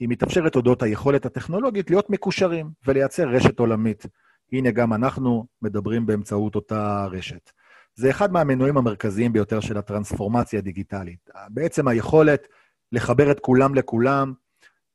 היא 0.00 0.08
מתאפשרת 0.08 0.54
הודות 0.54 0.82
היכולת 0.82 1.26
הטכנולוגית 1.26 1.90
להיות 1.90 2.10
מקושרים 2.10 2.70
ולייצר 2.86 3.28
רשת 3.28 3.58
עולמית. 3.58 4.06
הנה, 4.52 4.70
גם 4.70 4.92
אנחנו 4.92 5.46
מדברים 5.62 6.06
באמצעות 6.06 6.54
אותה 6.54 7.06
רשת. 7.10 7.50
זה 7.94 8.10
אחד 8.10 8.32
מהמנועים 8.32 8.76
המרכזיים 8.76 9.32
ביותר 9.32 9.60
של 9.60 9.78
הטרנספורמציה 9.78 10.58
הדיגיטלית. 10.58 11.30
בעצם 11.48 11.88
היכולת 11.88 12.48
לחבר 12.92 13.30
את 13.30 13.40
כולם 13.40 13.74
לכולם, 13.74 14.32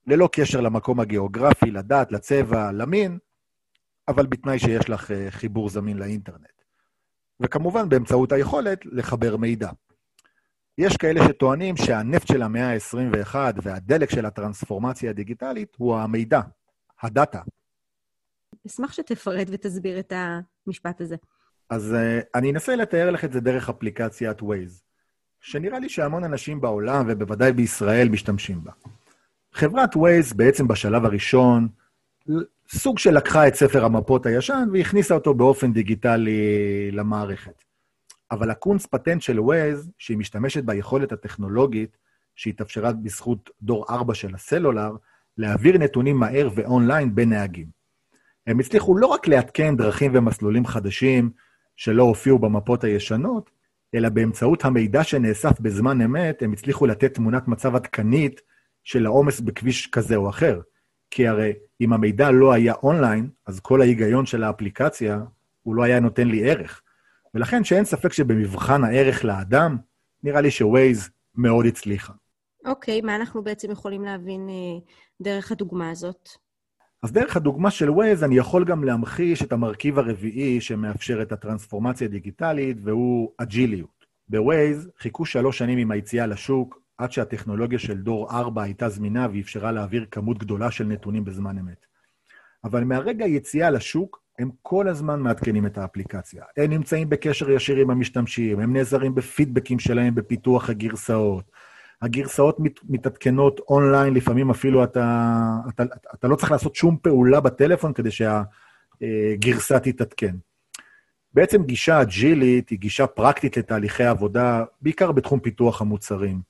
ללא 0.08 0.30
קשר 0.32 0.62
למקום 0.62 1.00
הגיאוגרפי, 1.00 1.72
לדת, 1.72 2.12
לצבע, 2.12 2.72
למין, 2.72 3.18
אבל 4.08 4.26
בתנאי 4.26 4.60
שיש 4.60 4.90
לך 4.90 5.12
אה, 5.12 5.32
חיבור 5.32 5.70
זמין 5.70 5.98
לאינטרנט. 5.98 6.62
וכמובן 7.40 7.90
באמצעות 7.90 8.32
היכולת 8.32 8.80
לחבר 8.86 9.38
מידע. 9.38 9.70
יש 10.78 10.98
כאלה 10.98 11.22
שטוענים 11.28 11.78
שהנפט 11.78 12.28
של 12.28 12.42
המאה 12.42 12.74
ה-21 12.74 13.36
והדלק 13.64 14.10
של 14.10 14.26
הטרנספורמציה 14.26 15.10
הדיגיטלית 15.10 15.76
הוא 15.78 15.96
המידע, 15.96 16.42
הדאטה. 17.02 17.42
אשמח 18.68 18.94
שתפרט 18.94 19.48
ותסביר 19.52 20.00
את 20.00 20.14
המשפט 20.68 21.02
הזה. 21.02 21.16
אז 21.70 21.96
uh, 21.96 22.26
אני 22.36 22.52
אנסה 22.52 22.76
לתאר 22.76 23.12
לך 23.12 23.26
את 23.26 23.32
זה 23.32 23.40
דרך 23.40 23.70
אפליקציית 23.70 24.40
Waze, 24.42 24.82
שנראה 25.42 25.80
לי 25.80 25.90
שהמון 25.90 26.24
אנשים 26.24 26.62
בעולם, 26.62 27.06
ובוודאי 27.08 27.52
בישראל, 27.52 28.10
משתמשים 28.10 28.64
בה. 28.64 28.72
חברת 29.54 29.96
Waze 29.96 30.36
בעצם 30.36 30.68
בשלב 30.68 31.06
הראשון, 31.06 31.68
סוג 32.70 33.00
של 33.00 33.12
לקחה 33.12 33.48
את 33.48 33.56
ספר 33.56 33.86
המפות 33.86 34.26
הישן 34.26 34.70
והכניסה 34.74 35.16
אותו 35.16 35.34
באופן 35.34 35.74
דיגיטלי 35.74 36.92
למערכת. 36.92 37.64
אבל 38.34 38.52
הקונץ 38.52 38.86
פטנט 38.86 39.22
של 39.22 39.40
Waze, 39.40 39.90
שהיא 39.98 40.18
משתמשת 40.18 40.64
ביכולת 40.64 41.12
הטכנולוגית 41.12 41.98
שהתאפשרה 42.36 42.94
בזכות 42.94 43.50
דור 43.62 43.86
4 43.90 44.14
של 44.14 44.36
הסלולר, 44.36 44.92
להעביר 45.38 45.78
נתונים 45.78 46.18
מהר 46.18 46.50
ואונליין 46.56 47.16
בין 47.16 47.30
נהגים. 47.30 47.68
הם 48.48 48.60
הצליחו 48.60 48.98
לא 48.98 49.08
רק 49.08 49.28
לעדכן 49.28 49.78
דרכים 49.78 50.12
ומסלולים 50.16 50.66
חדשים 50.66 51.30
שלא 51.76 52.04
הופיעו 52.04 52.40
במפות 52.40 52.84
הישנות, 52.84 53.50
אלא 53.96 54.10
באמצעות 54.10 54.66
המידע 54.66 55.04
שנאסף 55.04 55.60
בזמן 55.60 56.02
אמת, 56.02 56.42
הם 56.42 56.54
הצליחו 56.54 56.86
לתת 56.86 57.14
תמונת 57.14 57.48
מצב 57.48 57.76
עדכנית 57.76 58.42
של 58.84 59.06
העומס 59.06 59.40
בכביש 59.40 59.88
כזה 59.88 60.16
או 60.16 60.30
אחר. 60.30 60.62
כי 61.12 61.28
הרי 61.28 61.54
אם 61.82 61.94
המידע 61.94 62.32
לא 62.32 62.54
היה 62.54 62.74
אונליין, 62.84 63.30
אז 63.46 63.60
כל 63.60 63.82
ההיגיון 63.82 64.26
של 64.26 64.44
האפליקציה, 64.44 65.20
הוא 65.64 65.76
לא 65.76 65.84
היה 65.84 66.00
נותן 66.00 66.28
לי 66.28 66.52
ערך. 66.52 66.83
ולכן 67.34 67.64
שאין 67.64 67.86
ספק 67.86 68.14
שבמבחן 68.14 68.84
הערך 68.84 69.26
לאדם, 69.26 69.78
נראה 70.24 70.42
לי 70.42 70.52
שווייז 70.52 71.10
מאוד 71.36 71.66
הצליחה. 71.66 72.14
אוקיי, 72.66 73.00
okay, 73.00 73.06
מה 73.06 73.16
אנחנו 73.16 73.44
בעצם 73.44 73.72
יכולים 73.72 74.04
להבין 74.04 74.50
אה, 74.50 74.92
דרך 75.22 75.52
הדוגמה 75.52 75.90
הזאת? 75.90 76.30
אז 77.04 77.12
דרך 77.12 77.38
הדוגמה 77.38 77.72
של 77.72 77.90
Waze 77.90 78.26
אני 78.26 78.38
יכול 78.38 78.66
גם 78.66 78.84
להמחיש 78.84 79.42
את 79.42 79.52
המרכיב 79.52 80.00
הרביעי 80.00 80.62
שמאפשר 80.62 81.22
את 81.22 81.32
הטרנספורמציה 81.32 82.08
הדיגיטלית, 82.08 82.78
והוא 82.84 83.32
אג'יליות. 83.38 84.06
בווייז 84.30 84.90
חיכו 84.98 85.26
שלוש 85.26 85.58
שנים 85.58 85.78
עם 85.78 85.92
היציאה 85.92 86.28
לשוק, 86.28 86.82
עד 86.98 87.12
שהטכנולוגיה 87.12 87.80
של 87.80 87.98
דור 87.98 88.32
4 88.32 88.64
הייתה 88.64 88.90
זמינה 88.90 89.28
ואפשרה 89.34 89.72
להעביר 89.72 90.06
כמות 90.12 90.38
גדולה 90.38 90.72
של 90.72 90.84
נתונים 90.84 91.26
בזמן 91.26 91.58
אמת. 91.58 91.86
אבל 92.64 92.84
מהרגע 92.84 93.26
היציאה 93.26 93.70
לשוק, 93.70 94.23
הם 94.40 94.50
כל 94.62 94.88
הזמן 94.88 95.20
מעדכנים 95.20 95.66
את 95.66 95.78
האפליקציה. 95.78 96.44
הם 96.58 96.70
נמצאים 96.70 97.10
בקשר 97.10 97.52
ישיר 97.52 97.78
עם 97.78 97.90
המשתמשים, 97.90 98.60
הם 98.60 98.74
נעזרים 98.74 99.16
בפידבקים 99.16 99.80
שלהם 99.80 100.16
בפיתוח 100.16 100.70
הגרסאות. 100.70 101.52
הגרסאות 102.02 102.60
מת, 102.60 102.80
מתעדכנות 102.90 103.60
אונליין, 103.70 104.14
לפעמים 104.14 104.50
אפילו 104.50 104.84
אתה, 104.84 105.40
אתה, 105.70 105.84
אתה, 106.14 106.28
לא 106.28 106.36
צריך 106.36 106.52
לעשות 106.52 106.76
שום 106.76 106.98
פעולה 107.02 107.40
בטלפון 107.40 107.94
כדי 107.94 108.10
שהגרסה 108.12 109.80
תתעדכן. 109.80 110.36
בעצם 111.34 111.64
גישה 111.64 112.02
אג'ילית 112.02 112.70
היא 112.70 112.80
גישה 112.80 113.08
פרקטית 113.08 113.58
לתהליכי 113.58 114.04
עבודה, 114.04 114.64
בעיקר 114.82 115.12
בתחום 115.12 115.40
פיתוח 115.40 115.82
המוצרים. 115.82 116.42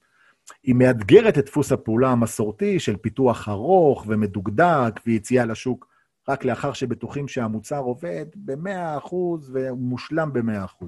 היא 0.64 0.76
מאתגרת 0.76 1.38
את 1.38 1.46
דפוס 1.46 1.72
הפעולה 1.72 2.10
המסורתי 2.10 2.80
של 2.80 2.98
פיתוח 2.98 3.50
ארוך 3.50 4.06
ומדוקדק 4.08 5.00
ויציאה 5.06 5.46
לשוק 5.46 5.93
רק 6.30 6.46
לאחר 6.46 6.74
שבטוחים 6.74 7.28
שהמוצר 7.28 7.80
עובד 7.80 8.26
ב-100% 8.36 9.16
והוא 9.52 9.78
מושלם 9.78 10.34
ב-100%. 10.34 10.86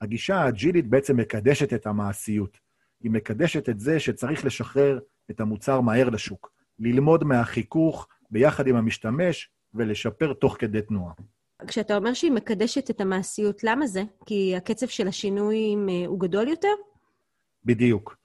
הגישה 0.00 0.36
האג'ילית 0.36 0.86
בעצם 0.86 1.16
מקדשת 1.16 1.72
את 1.72 1.86
המעשיות. 1.86 2.58
היא 3.02 3.10
מקדשת 3.10 3.68
את 3.68 3.80
זה 3.80 4.00
שצריך 4.00 4.44
לשחרר 4.44 4.98
את 5.30 5.40
המוצר 5.40 5.80
מהר 5.80 6.08
לשוק, 6.08 6.52
ללמוד 6.78 7.24
מהחיכוך 7.24 8.08
ביחד 8.30 8.66
עם 8.66 8.76
המשתמש 8.76 9.50
ולשפר 9.74 10.32
תוך 10.32 10.56
כדי 10.58 10.82
תנועה. 10.82 11.12
כשאתה 11.66 11.96
אומר 11.96 12.14
שהיא 12.14 12.32
מקדשת 12.32 12.90
את 12.90 13.00
המעשיות, 13.00 13.64
למה 13.64 13.86
זה? 13.86 14.02
כי 14.26 14.56
הקצב 14.56 14.86
של 14.86 15.08
השינויים 15.08 15.88
אה, 15.88 16.06
הוא 16.06 16.20
גדול 16.20 16.48
יותר? 16.48 16.68
בדיוק. 17.64 18.16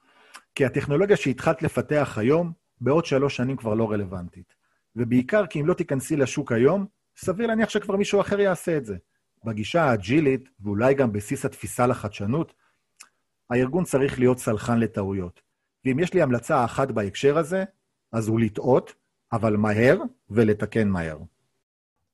כי 0.56 0.66
הטכנולוגיה 0.66 1.18
שהתחלת 1.18 1.64
לפתח 1.64 2.18
היום, 2.18 2.52
בעוד 2.82 3.06
שלוש 3.06 3.36
שנים 3.36 3.58
כבר 3.58 3.74
לא 3.74 3.92
רלוונטית. 3.92 4.57
ובעיקר 4.98 5.46
כי 5.46 5.62
אם 5.62 5.66
לא 5.66 5.74
תיכנסי 5.74 6.16
לשוק 6.16 6.52
היום, 6.52 6.86
סביר 7.18 7.48
להניח 7.48 7.70
שכבר 7.70 7.96
מישהו 7.96 8.22
אחר 8.22 8.40
יעשה 8.40 8.78
את 8.78 8.86
זה. 8.86 8.98
בגישה 9.44 9.84
האג'ילית, 9.84 10.50
ואולי 10.60 10.94
גם 10.94 11.12
בסיס 11.12 11.46
התפיסה 11.46 11.88
לחדשנות, 11.88 12.54
הארגון 13.50 13.84
צריך 13.84 14.20
להיות 14.20 14.38
סלחן 14.38 14.80
לטעויות. 14.80 15.42
ואם 15.86 16.00
יש 16.00 16.14
לי 16.14 16.22
המלצה 16.22 16.66
אחת 16.66 16.92
בהקשר 16.92 17.38
הזה, 17.38 17.64
אז 18.12 18.28
הוא 18.28 18.40
לטעות, 18.40 18.96
אבל 19.32 19.58
מהר, 19.58 19.98
ולתקן 20.30 20.88
מהר. 20.88 21.18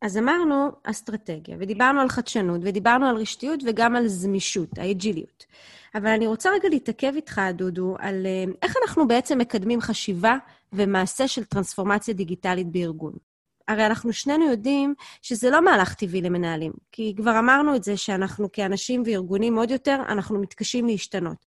אז 0.03 0.17
אמרנו 0.17 0.71
אסטרטגיה, 0.83 1.57
ודיברנו 1.59 2.01
על 2.01 2.09
חדשנות, 2.09 2.61
ודיברנו 2.63 3.05
על 3.05 3.15
רשתיות 3.15 3.59
וגם 3.65 3.95
על 3.95 4.07
זמישות, 4.07 4.77
האג'יליות. 4.77 5.45
אבל 5.95 6.07
אני 6.07 6.27
רוצה 6.27 6.49
רגע 6.49 6.69
להתעכב 6.69 7.11
איתך, 7.15 7.41
דודו, 7.53 7.95
על 7.99 8.25
אה, 8.25 8.43
איך 8.61 8.75
אנחנו 8.81 9.07
בעצם 9.07 9.37
מקדמים 9.37 9.81
חשיבה 9.81 10.37
ומעשה 10.73 11.27
של 11.27 11.43
טרנספורמציה 11.43 12.13
דיגיטלית 12.13 12.71
בארגון. 12.71 13.13
הרי 13.67 13.85
אנחנו 13.85 14.13
שנינו 14.13 14.45
יודעים 14.49 14.93
שזה 15.21 15.49
לא 15.49 15.65
מהלך 15.65 15.93
טבעי 15.93 16.21
למנהלים, 16.21 16.73
כי 16.91 17.13
כבר 17.17 17.39
אמרנו 17.39 17.75
את 17.75 17.83
זה 17.83 17.97
שאנחנו 17.97 18.51
כאנשים 18.51 19.03
וארגונים 19.05 19.57
עוד 19.57 19.71
יותר, 19.71 20.01
אנחנו 20.09 20.39
מתקשים 20.39 20.87
להשתנות. 20.87 21.45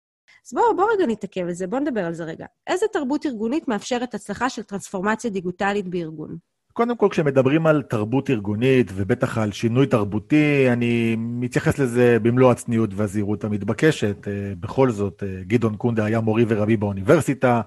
אז 0.46 0.52
בואו 0.52 0.76
בוא 0.76 0.84
רגע 0.94 1.06
נתעכב 1.06 1.40
על 1.46 1.52
זה, 1.52 1.66
בואו 1.66 1.80
נדבר 1.80 2.06
על 2.06 2.14
זה 2.14 2.24
רגע. 2.24 2.46
איזה 2.66 2.86
תרבות 2.92 3.26
ארגונית 3.26 3.68
מאפשרת 3.68 4.14
הצלחה 4.14 4.48
של 4.50 4.62
טרנספורמציה 4.62 5.30
דיגיטלית 5.30 5.88
בארגון? 5.88 6.49
קודם 6.80 6.96
כל, 6.96 7.08
כשמדברים 7.10 7.66
על 7.66 7.82
תרבות 7.82 8.30
ארגונית, 8.30 8.90
ובטח 8.94 9.38
על 9.38 9.52
שינוי 9.52 9.86
תרבותי, 9.86 10.72
אני 10.72 11.16
מתייחס 11.18 11.78
לזה 11.78 12.18
במלוא 12.22 12.50
הצניעות 12.50 12.90
והזהירות 12.94 13.44
המתבקשת. 13.44 14.28
אה, 14.28 14.52
בכל 14.60 14.90
זאת, 14.90 15.22
אה, 15.22 15.42
גדעון 15.42 15.76
קונדה 15.76 16.04
היה 16.04 16.20
מורי 16.20 16.44
ורבי 16.48 16.76
באוניברסיטה, 16.76 17.60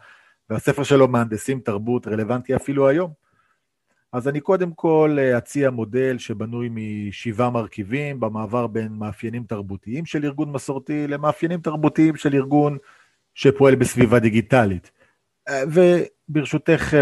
והספר 0.50 0.84
שלו, 0.84 1.08
מהנדסים 1.08 1.60
תרבות, 1.60 2.08
רלוונטי 2.08 2.56
אפילו 2.56 2.88
היום. 2.88 3.12
אז 4.14 4.28
אני 4.28 4.40
קודם 4.40 4.72
כל 4.72 5.18
אה, 5.20 5.38
אציע 5.38 5.70
מודל 5.70 6.18
שבנוי 6.18 6.70
משבעה 6.72 7.50
מרכיבים, 7.50 8.20
במעבר 8.20 8.68
בין 8.68 8.92
מאפיינים 8.92 9.44
תרבותיים 9.44 10.06
של 10.06 10.26
ארגון 10.26 10.52
מסורתי 10.52 11.08
למאפיינים 11.08 11.62
תרבותיים 11.62 12.16
של 12.16 12.36
ארגון 12.36 12.78
שפועל 13.36 13.76
בסביבה 13.76 14.20
דיגיטלית. 14.20 14.92
וברשותך, 15.50 16.10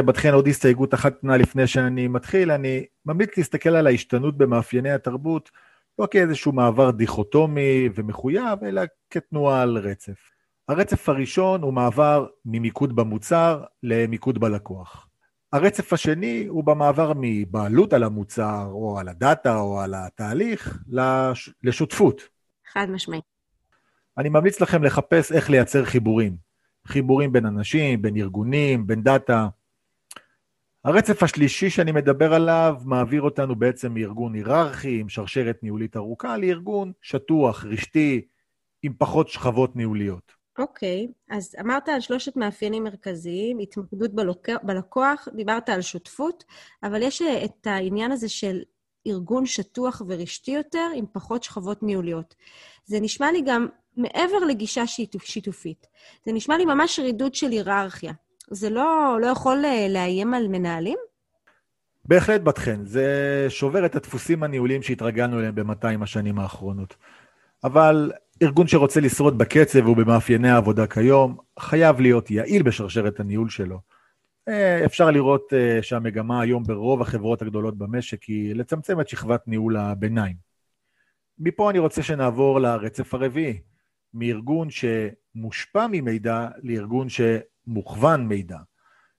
בת 0.06 0.18
חן, 0.18 0.34
עוד 0.34 0.48
הסתייגות 0.48 0.94
אחת 0.94 1.18
קטנה 1.18 1.38
לפני 1.38 1.68
שאני 1.68 2.08
מתחיל, 2.08 2.52
אני 2.52 2.86
ממליץ 3.06 3.38
להסתכל 3.38 3.70
על 3.70 3.88
ההשתנות 3.88 4.38
במאפייני 4.38 4.92
התרבות, 4.92 5.52
לא 6.00 6.08
כאיזשהו 6.12 6.52
מעבר 6.52 6.92
דיכוטומי 6.92 7.90
ומחויב, 7.96 8.64
אלא 8.64 8.82
כתנועה 9.10 9.62
על 9.62 9.78
רצף. 9.78 10.32
הרצף 10.68 11.10
הראשון 11.10 11.62
הוא 11.62 11.74
מעבר 11.74 12.28
ממיקוד 12.46 12.96
במוצר 12.96 13.64
למיקוד 13.84 14.40
בלקוח. 14.40 15.08
הרצף 15.54 15.94
השני 15.94 16.46
הוא 16.48 16.64
במעבר 16.64 17.14
מבעלות 17.16 17.94
על 17.94 18.04
המוצר, 18.04 18.68
או 18.72 19.00
על 19.00 19.08
הדאטה, 19.08 19.60
או 19.60 19.82
על 19.82 19.94
התהליך, 19.94 20.80
לש... 20.88 21.50
לשותפות. 21.64 22.22
חד 22.74 22.88
משמעי. 22.90 23.22
אני 24.18 24.30
ממליץ 24.30 24.62
לכם 24.62 24.84
לחפש 24.84 25.32
איך 25.32 25.50
לייצר 25.50 25.86
חיבורים. 25.86 26.51
חיבורים 26.88 27.32
בין 27.32 27.46
אנשים, 27.46 28.02
בין 28.02 28.18
ארגונים, 28.18 28.88
בין 28.88 29.04
דאטה. 29.04 29.48
הרצף 30.86 31.24
השלישי 31.24 31.70
שאני 31.70 31.92
מדבר 31.92 32.34
עליו 32.34 32.76
מעביר 32.86 33.22
אותנו 33.22 33.56
בעצם 33.56 33.94
מארגון 33.94 34.34
היררכי 34.34 35.00
עם 35.00 35.10
שרשרת 35.10 35.64
ניהולית 35.64 35.98
ארוכה 35.98 36.38
לארגון 36.38 36.92
שטוח, 37.02 37.66
רשתי, 37.66 38.22
עם 38.84 38.94
פחות 38.98 39.30
שכבות 39.30 39.76
ניהוליות. 39.76 40.32
אוקיי, 40.58 41.08
okay, 41.10 41.36
אז 41.36 41.56
אמרת 41.60 41.90
על 41.90 42.00
שלושת 42.00 42.36
מאפיינים 42.36 42.84
מרכזיים, 42.84 43.60
התמקדות 43.60 44.14
בלוק... 44.14 44.50
בלקוח, 44.64 45.28
דיברת 45.36 45.70
על 45.70 45.82
שותפות, 45.82 46.44
אבל 46.84 47.02
יש 47.02 47.22
את 47.22 47.68
העניין 47.68 48.12
הזה 48.12 48.30
של 48.30 48.62
ארגון 49.08 49.46
שטוח 49.46 50.02
ורשתי 50.08 50.52
יותר 50.52 50.90
עם 50.96 51.06
פחות 51.12 51.44
שכבות 51.44 51.84
ניהוליות. 51.84 52.36
זה 52.86 53.00
נשמע 53.00 53.32
לי 53.32 53.42
גם 53.46 53.68
מעבר 53.98 54.40
לגישה 54.48 54.88
שיתופ, 54.88 55.24
שיתופית. 55.24 55.88
זה 56.26 56.32
נשמע 56.34 56.58
לי 56.58 56.66
ממש 56.66 57.00
רידוד 57.00 57.36
של 57.36 57.50
היררכיה. 57.50 58.14
זה 58.50 58.70
לא, 58.70 59.18
לא 59.22 59.28
יכול 59.28 59.66
אה, 59.66 59.88
לאיים 59.90 60.34
על 60.34 60.48
מנהלים? 60.48 60.98
בהחלט, 62.06 62.42
בת 62.42 62.58
חן. 62.58 62.86
זה 62.86 63.46
שובר 63.50 63.86
את 63.86 63.96
הדפוסים 63.96 64.44
הניהוליים 64.44 64.82
שהתרגלנו 64.82 65.40
אליהם 65.40 65.56
ב-200 65.56 66.04
השנים 66.04 66.40
האחרונות. 66.40 66.96
אבל 67.64 68.12
ארגון 68.44 68.68
שרוצה 68.68 69.00
לשרוד 69.00 69.38
בקצב 69.38 69.88
ובמאפייני 69.88 70.50
העבודה 70.50 70.88
כיום, 70.88 71.38
חייב 71.60 72.00
להיות 72.00 72.32
יעיל 72.32 72.64
בשרשרת 72.64 73.20
הניהול 73.20 73.50
שלו. 73.50 73.80
אה, 74.48 74.86
אפשר 74.86 75.12
לראות 75.12 75.54
אה, 75.54 75.84
שהמגמה 75.84 76.42
היום 76.42 76.64
ברוב 76.64 77.02
החברות 77.02 77.42
הגדולות 77.42 77.78
במשק 77.78 78.24
היא 78.24 78.56
לצמצם 78.56 79.02
את 79.02 79.10
שכבת 79.10 79.48
ניהול 79.48 79.78
הביניים. 79.78 80.36
מפה 81.40 81.70
אני 81.70 81.80
רוצה 81.80 82.04
שנעבור 82.04 82.60
לרצף 82.60 83.14
הרביעי, 83.14 83.60
מארגון 84.14 84.68
שמושפע 84.70 85.88
ממידע 85.92 86.48
לארגון 86.64 87.08
שמוכוון 87.10 88.28
מידע. 88.28 88.58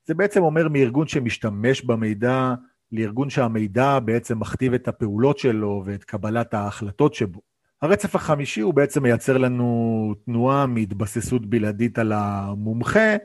זה 0.04 0.14
בעצם 0.14 0.42
אומר 0.42 0.68
מארגון 0.68 1.06
שמשתמש 1.06 1.84
במידע 1.84 2.54
לארגון 2.92 3.30
שהמידע 3.30 3.98
בעצם 3.98 4.38
מכתיב 4.38 4.74
את 4.74 4.88
הפעולות 4.88 5.38
שלו 5.38 5.82
ואת 5.84 6.04
קבלת 6.04 6.54
ההחלטות 6.54 7.14
שבו. 7.14 7.40
הרצף 7.82 8.14
החמישי 8.14 8.60
הוא 8.60 8.74
בעצם 8.74 9.02
מייצר 9.02 9.38
לנו 9.38 10.14
תנועה 10.24 10.66
מהתבססות 10.66 11.46
בלעדית 11.46 11.98
על 11.98 12.12
המומחה 12.12 13.16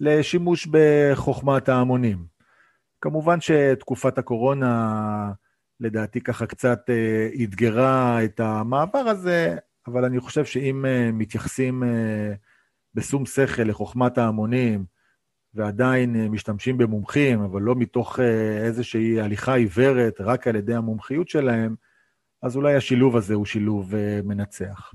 לשימוש 0.00 0.68
בחוכמת 0.70 1.68
ההמונים. 1.68 2.26
כמובן 3.00 3.40
שתקופת 3.40 4.18
הקורונה, 4.18 5.32
לדעתי 5.80 6.20
ככה 6.20 6.46
קצת 6.46 6.90
אה, 6.90 7.28
אתגרה 7.44 8.24
את 8.24 8.40
המעבר 8.40 8.98
הזה, 8.98 9.56
אבל 9.90 10.04
אני 10.04 10.20
חושב 10.20 10.44
שאם 10.44 10.84
uh, 10.84 11.12
מתייחסים 11.12 11.82
uh, 11.82 11.86
בשום 12.94 13.26
שכל 13.26 13.62
לחוכמת 13.62 14.18
ההמונים, 14.18 14.84
ועדיין 15.54 16.14
uh, 16.14 16.28
משתמשים 16.28 16.78
במומחים, 16.78 17.40
אבל 17.40 17.62
לא 17.62 17.74
מתוך 17.74 18.18
uh, 18.18 18.22
איזושהי 18.64 19.20
הליכה 19.20 19.54
עיוורת, 19.54 20.20
רק 20.20 20.48
על 20.48 20.56
ידי 20.56 20.74
המומחיות 20.74 21.28
שלהם, 21.28 21.74
אז 22.42 22.56
אולי 22.56 22.74
השילוב 22.74 23.16
הזה 23.16 23.34
הוא 23.34 23.46
שילוב 23.46 23.92
uh, 23.94 24.26
מנצח. 24.26 24.92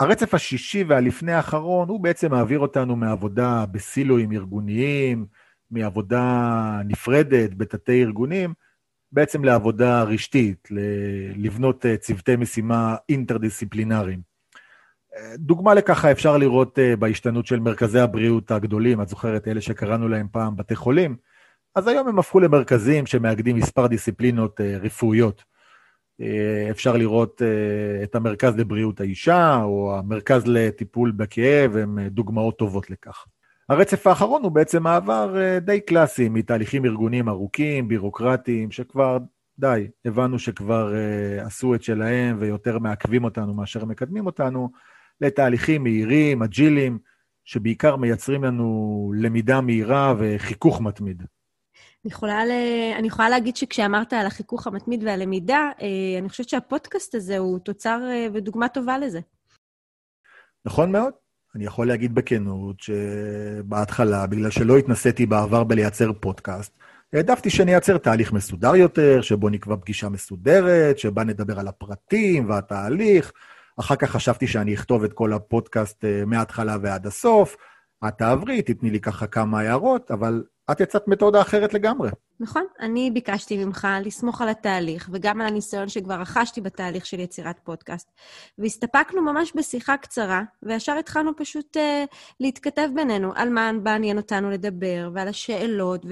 הרצף 0.00 0.34
השישי 0.34 0.84
והלפני 0.84 1.32
האחרון, 1.32 1.88
הוא 1.88 2.00
בעצם 2.00 2.30
מעביר 2.30 2.58
אותנו 2.58 2.96
מעבודה 2.96 3.64
בסילואים 3.70 4.32
ארגוניים, 4.32 5.26
מעבודה 5.70 6.80
נפרדת 6.84 7.54
בתתי 7.54 8.02
ארגונים, 8.02 8.54
בעצם 9.12 9.44
לעבודה 9.44 10.02
רשתית, 10.02 10.68
לבנות 11.36 11.86
אה, 11.86 11.96
צוותי 11.96 12.36
משימה 12.36 12.96
אינטרדיסציפלינריים. 13.08 14.20
אה, 15.16 15.36
דוגמה 15.36 15.74
לככה 15.74 16.10
אפשר 16.10 16.36
לראות 16.36 16.78
אה, 16.78 16.96
בהשתנות 16.96 17.46
של 17.46 17.60
מרכזי 17.60 18.00
הבריאות 18.00 18.50
הגדולים, 18.50 19.02
את 19.02 19.08
זוכרת, 19.08 19.48
אלה 19.48 19.60
שקראנו 19.60 20.08
להם 20.08 20.26
פעם 20.32 20.56
בתי 20.56 20.76
חולים? 20.76 21.16
אז 21.74 21.88
היום 21.88 22.08
הם 22.08 22.18
הפכו 22.18 22.40
למרכזים 22.40 23.06
שמאגדים 23.06 23.56
מספר 23.56 23.86
דיסציפלינות 23.86 24.60
רפואיות. 24.60 25.44
אפשר 26.70 26.96
לראות 26.96 27.42
את 28.02 28.14
המרכז 28.14 28.56
לבריאות 28.56 29.00
האישה, 29.00 29.62
או 29.62 29.98
המרכז 29.98 30.42
לטיפול 30.46 31.10
בכאב, 31.10 31.76
הם 31.76 31.98
דוגמאות 32.08 32.58
טובות 32.58 32.90
לכך. 32.90 33.26
הרצף 33.68 34.06
האחרון 34.06 34.42
הוא 34.42 34.52
בעצם 34.52 34.82
מעבר 34.82 35.36
אה, 35.40 35.60
די 35.60 35.80
קלאסי 35.80 36.28
מתהליכים 36.28 36.84
ארגוניים 36.84 37.28
ארוכים, 37.28 37.88
בירוקרטיים, 37.88 38.70
שכבר, 38.70 39.18
די, 39.58 39.88
הבנו 40.04 40.38
שכבר 40.38 40.92
uh, 40.92 41.46
עשו 41.46 41.74
את 41.74 41.82
שלהם 41.82 42.36
ויותר 42.40 42.78
מעכבים 42.78 43.24
אותנו 43.24 43.54
מאשר 43.54 43.84
מקדמים 43.84 44.26
אותנו, 44.26 44.70
לתהליכים 45.20 45.82
מהירים, 45.82 46.42
אג'ילים, 46.42 46.98
שבעיקר 47.44 47.96
מייצרים 47.96 48.44
לנו 48.44 49.12
למידה 49.16 49.60
מהירה 49.60 50.14
וחיכוך 50.18 50.80
מתמיד. 50.80 51.22
אני 52.04 52.12
יכולה, 52.12 52.44
ל... 52.46 52.50
אני 52.98 53.06
יכולה 53.06 53.28
להגיד 53.28 53.56
שכשאמרת 53.56 54.12
על 54.12 54.26
החיכוך 54.26 54.66
המתמיד 54.66 55.04
והלמידה, 55.04 55.70
אה, 55.82 56.18
אני 56.18 56.28
חושבת 56.28 56.48
שהפודקאסט 56.48 57.14
הזה 57.14 57.38
הוא 57.38 57.58
תוצר 57.58 58.00
ודוגמה 58.32 58.68
טובה 58.68 58.98
לזה. 58.98 59.20
נכון 60.64 60.92
מאוד. 60.92 61.27
אני 61.54 61.64
יכול 61.64 61.88
להגיד 61.88 62.14
בכנות 62.14 62.76
שבהתחלה, 62.80 64.26
בגלל 64.26 64.50
שלא 64.50 64.78
התנסיתי 64.78 65.26
בעבר 65.26 65.64
בלייצר 65.64 66.12
פודקאסט, 66.20 66.78
העדפתי 67.12 67.50
שנייצר 67.50 67.98
תהליך 67.98 68.32
מסודר 68.32 68.74
יותר, 68.76 69.20
שבו 69.20 69.48
נקבע 69.48 69.76
פגישה 69.76 70.08
מסודרת, 70.08 70.98
שבה 70.98 71.24
נדבר 71.24 71.60
על 71.60 71.68
הפרטים 71.68 72.48
והתהליך. 72.48 73.32
אחר 73.80 73.96
כך 73.96 74.10
חשבתי 74.10 74.46
שאני 74.46 74.74
אכתוב 74.74 75.04
את 75.04 75.12
כל 75.12 75.32
הפודקאסט 75.32 76.04
אה, 76.04 76.22
מההתחלה 76.26 76.76
ועד 76.82 77.06
הסוף. 77.06 77.56
את 78.08 78.14
תעברי, 78.18 78.62
תתני 78.62 78.90
לי 78.90 79.00
ככה 79.00 79.26
כמה 79.26 79.60
הערות, 79.60 80.10
אבל 80.10 80.44
את 80.70 80.80
יצאת 80.80 81.08
מתודה 81.08 81.40
אחרת 81.40 81.74
לגמרי. 81.74 82.10
נכון, 82.40 82.64
אני 82.80 83.10
ביקשתי 83.10 83.64
ממך 83.64 83.88
לסמוך 84.04 84.40
על 84.40 84.48
התהליך, 84.48 85.10
וגם 85.12 85.40
על 85.40 85.46
הניסיון 85.46 85.88
שכבר 85.88 86.14
רכשתי 86.14 86.60
בתהליך 86.60 87.06
של 87.06 87.20
יצירת 87.20 87.60
פודקאסט. 87.64 88.10
והסתפקנו 88.58 89.22
ממש 89.22 89.52
בשיחה 89.56 89.96
קצרה, 89.96 90.42
וישר 90.62 90.92
התחלנו 90.92 91.36
פשוט 91.36 91.76
uh, 91.76 91.80
להתכתב 92.40 92.88
בינינו 92.94 93.32
על 93.34 93.48
מה 93.48 93.72
מעניין 93.72 94.16
אותנו 94.16 94.50
לדבר, 94.50 95.10
ועל 95.14 95.28
השאלות, 95.28 96.06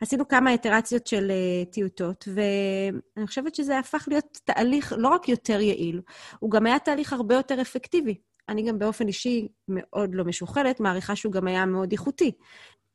ועשינו 0.00 0.28
כמה 0.28 0.52
איטרציות 0.52 1.06
של 1.06 1.30
uh, 1.30 1.72
טיוטות, 1.72 2.28
ואני 2.34 3.26
חושבת 3.26 3.54
שזה 3.54 3.78
הפך 3.78 4.04
להיות 4.08 4.38
תהליך 4.44 4.92
לא 4.96 5.08
רק 5.08 5.28
יותר 5.28 5.60
יעיל, 5.60 6.00
הוא 6.38 6.50
גם 6.50 6.66
היה 6.66 6.78
תהליך 6.78 7.12
הרבה 7.12 7.34
יותר 7.34 7.60
אפקטיבי. 7.60 8.14
אני 8.48 8.62
גם 8.62 8.78
באופן 8.78 9.08
אישי 9.08 9.48
מאוד 9.68 10.14
לא 10.14 10.24
משוכלת, 10.24 10.80
מעריכה 10.80 11.16
שהוא 11.16 11.32
גם 11.32 11.46
היה 11.46 11.66
מאוד 11.66 11.92
איכותי. 11.92 12.32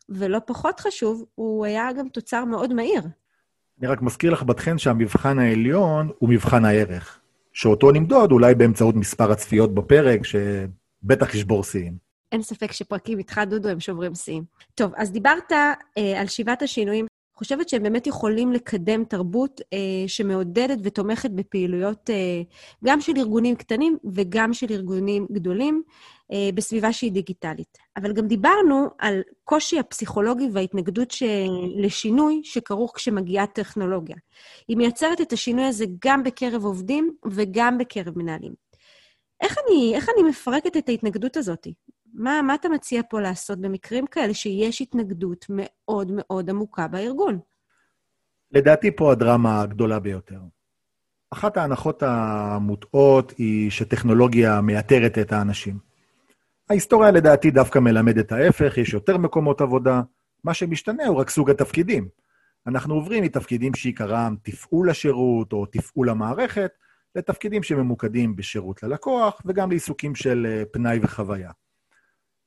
ולא 0.09 0.39
פחות 0.45 0.79
חשוב, 0.79 1.25
הוא 1.35 1.65
היה 1.65 1.93
גם 1.93 2.09
תוצר 2.09 2.45
מאוד 2.45 2.73
מהיר. 2.73 3.01
אני 3.79 3.87
רק 3.87 4.01
מזכיר 4.01 4.33
לך, 4.33 4.43
בת 4.43 4.59
חן, 4.59 4.77
שהמבחן 4.77 5.39
העליון 5.39 6.09
הוא 6.19 6.29
מבחן 6.29 6.65
הערך, 6.65 7.19
שאותו 7.53 7.91
נמדוד 7.91 8.31
אולי 8.31 8.55
באמצעות 8.55 8.95
מספר 8.95 9.31
הצפיות 9.31 9.73
בפרק, 9.73 10.21
שבטח 10.23 11.35
ישבור 11.35 11.63
שיאים. 11.63 11.97
אין 12.31 12.41
ספק 12.41 12.71
שפרקים 12.71 13.17
איתך, 13.17 13.41
דודו, 13.49 13.69
הם 13.69 13.79
שוברים 13.79 14.15
שיאים. 14.15 14.43
טוב, 14.75 14.91
אז 14.95 15.11
דיברת 15.11 15.51
אה, 15.51 16.19
על 16.19 16.27
שבעת 16.27 16.61
השינויים 16.61 17.05
חושבת 17.35 17.69
שהם 17.69 17.83
באמת 17.83 18.07
יכולים 18.07 18.51
לקדם 18.51 19.03
תרבות 19.03 19.61
אה, 19.73 19.77
שמעודדת 20.07 20.77
ותומכת 20.83 21.31
בפעילויות 21.31 22.09
אה, 22.09 22.41
גם 22.85 23.01
של 23.01 23.13
ארגונים 23.17 23.55
קטנים 23.55 23.97
וגם 24.13 24.53
של 24.53 24.67
ארגונים 24.69 25.27
גדולים 25.31 25.83
בסביבה 26.53 26.93
שהיא 26.93 27.11
דיגיטלית. 27.11 27.77
אבל 27.97 28.13
גם 28.13 28.27
דיברנו 28.27 28.87
על 28.99 29.21
קושי 29.43 29.79
הפסיכולוגי 29.79 30.49
וההתנגדות 30.53 31.11
ש... 31.11 31.23
לשינוי 31.77 32.41
שכרוך 32.43 32.95
כשמגיעה 32.95 33.47
טכנולוגיה. 33.47 34.15
היא 34.67 34.77
מייצרת 34.77 35.21
את 35.21 35.33
השינוי 35.33 35.65
הזה 35.65 35.85
גם 36.05 36.23
בקרב 36.23 36.63
עובדים 36.63 37.15
וגם 37.31 37.77
בקרב 37.77 38.17
מנהלים. 38.17 38.53
איך 39.41 39.55
אני, 39.65 39.95
איך 39.95 40.09
אני 40.09 40.29
מפרקת 40.29 40.77
את 40.77 40.89
ההתנגדות 40.89 41.37
הזאת? 41.37 41.67
מה, 42.13 42.41
מה 42.41 42.55
אתה 42.55 42.69
מציע 42.69 43.01
פה 43.09 43.21
לעשות 43.21 43.61
במקרים 43.61 44.07
כאלה 44.07 44.33
שיש 44.33 44.81
התנגדות 44.81 45.45
מאוד 45.49 46.11
מאוד 46.15 46.49
עמוקה 46.49 46.87
בארגון? 46.87 47.39
לדעתי 48.51 48.95
פה 48.95 49.11
הדרמה 49.11 49.61
הגדולה 49.61 49.99
ביותר. 49.99 50.39
אחת 51.31 51.57
ההנחות 51.57 52.03
המוטעות 52.03 53.33
היא 53.37 53.71
שטכנולוגיה 53.71 54.61
מייתרת 54.61 55.17
את 55.17 55.31
האנשים. 55.31 55.94
ההיסטוריה 56.69 57.11
לדעתי 57.11 57.51
דווקא 57.51 57.79
מלמדת 57.79 58.31
ההפך, 58.31 58.77
יש 58.77 58.93
יותר 58.93 59.17
מקומות 59.17 59.61
עבודה, 59.61 60.01
מה 60.43 60.53
שמשתנה 60.53 61.05
הוא 61.05 61.17
רק 61.17 61.29
סוג 61.29 61.49
התפקידים. 61.49 62.07
אנחנו 62.67 62.93
עוברים 62.93 63.23
מתפקידים 63.23 63.73
שעיקרם 63.75 64.35
תפעול 64.41 64.89
השירות 64.89 65.53
או 65.53 65.65
תפעול 65.65 66.09
המערכת, 66.09 66.71
לתפקידים 67.15 67.63
שממוקדים 67.63 68.35
בשירות 68.35 68.83
ללקוח 68.83 69.41
וגם 69.45 69.69
לעיסוקים 69.69 70.15
של 70.15 70.47
אה, 70.49 70.63
פנאי 70.71 70.99
וחוויה. 71.01 71.51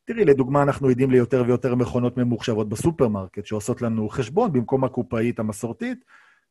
תראי, 0.05 0.25
לדוגמה, 0.25 0.63
אנחנו 0.63 0.89
עדים 0.89 1.11
ליותר 1.11 1.45
ויותר 1.47 1.75
מכונות 1.75 2.17
ממוחשבות 2.17 2.69
בסופרמרקט, 2.69 3.47
שעושות 3.47 3.83
לנו 3.83 4.09
חשבון 4.09 4.53
במקום 4.53 4.85
הקופאית 4.85 5.39
המסורתית, 5.39 6.05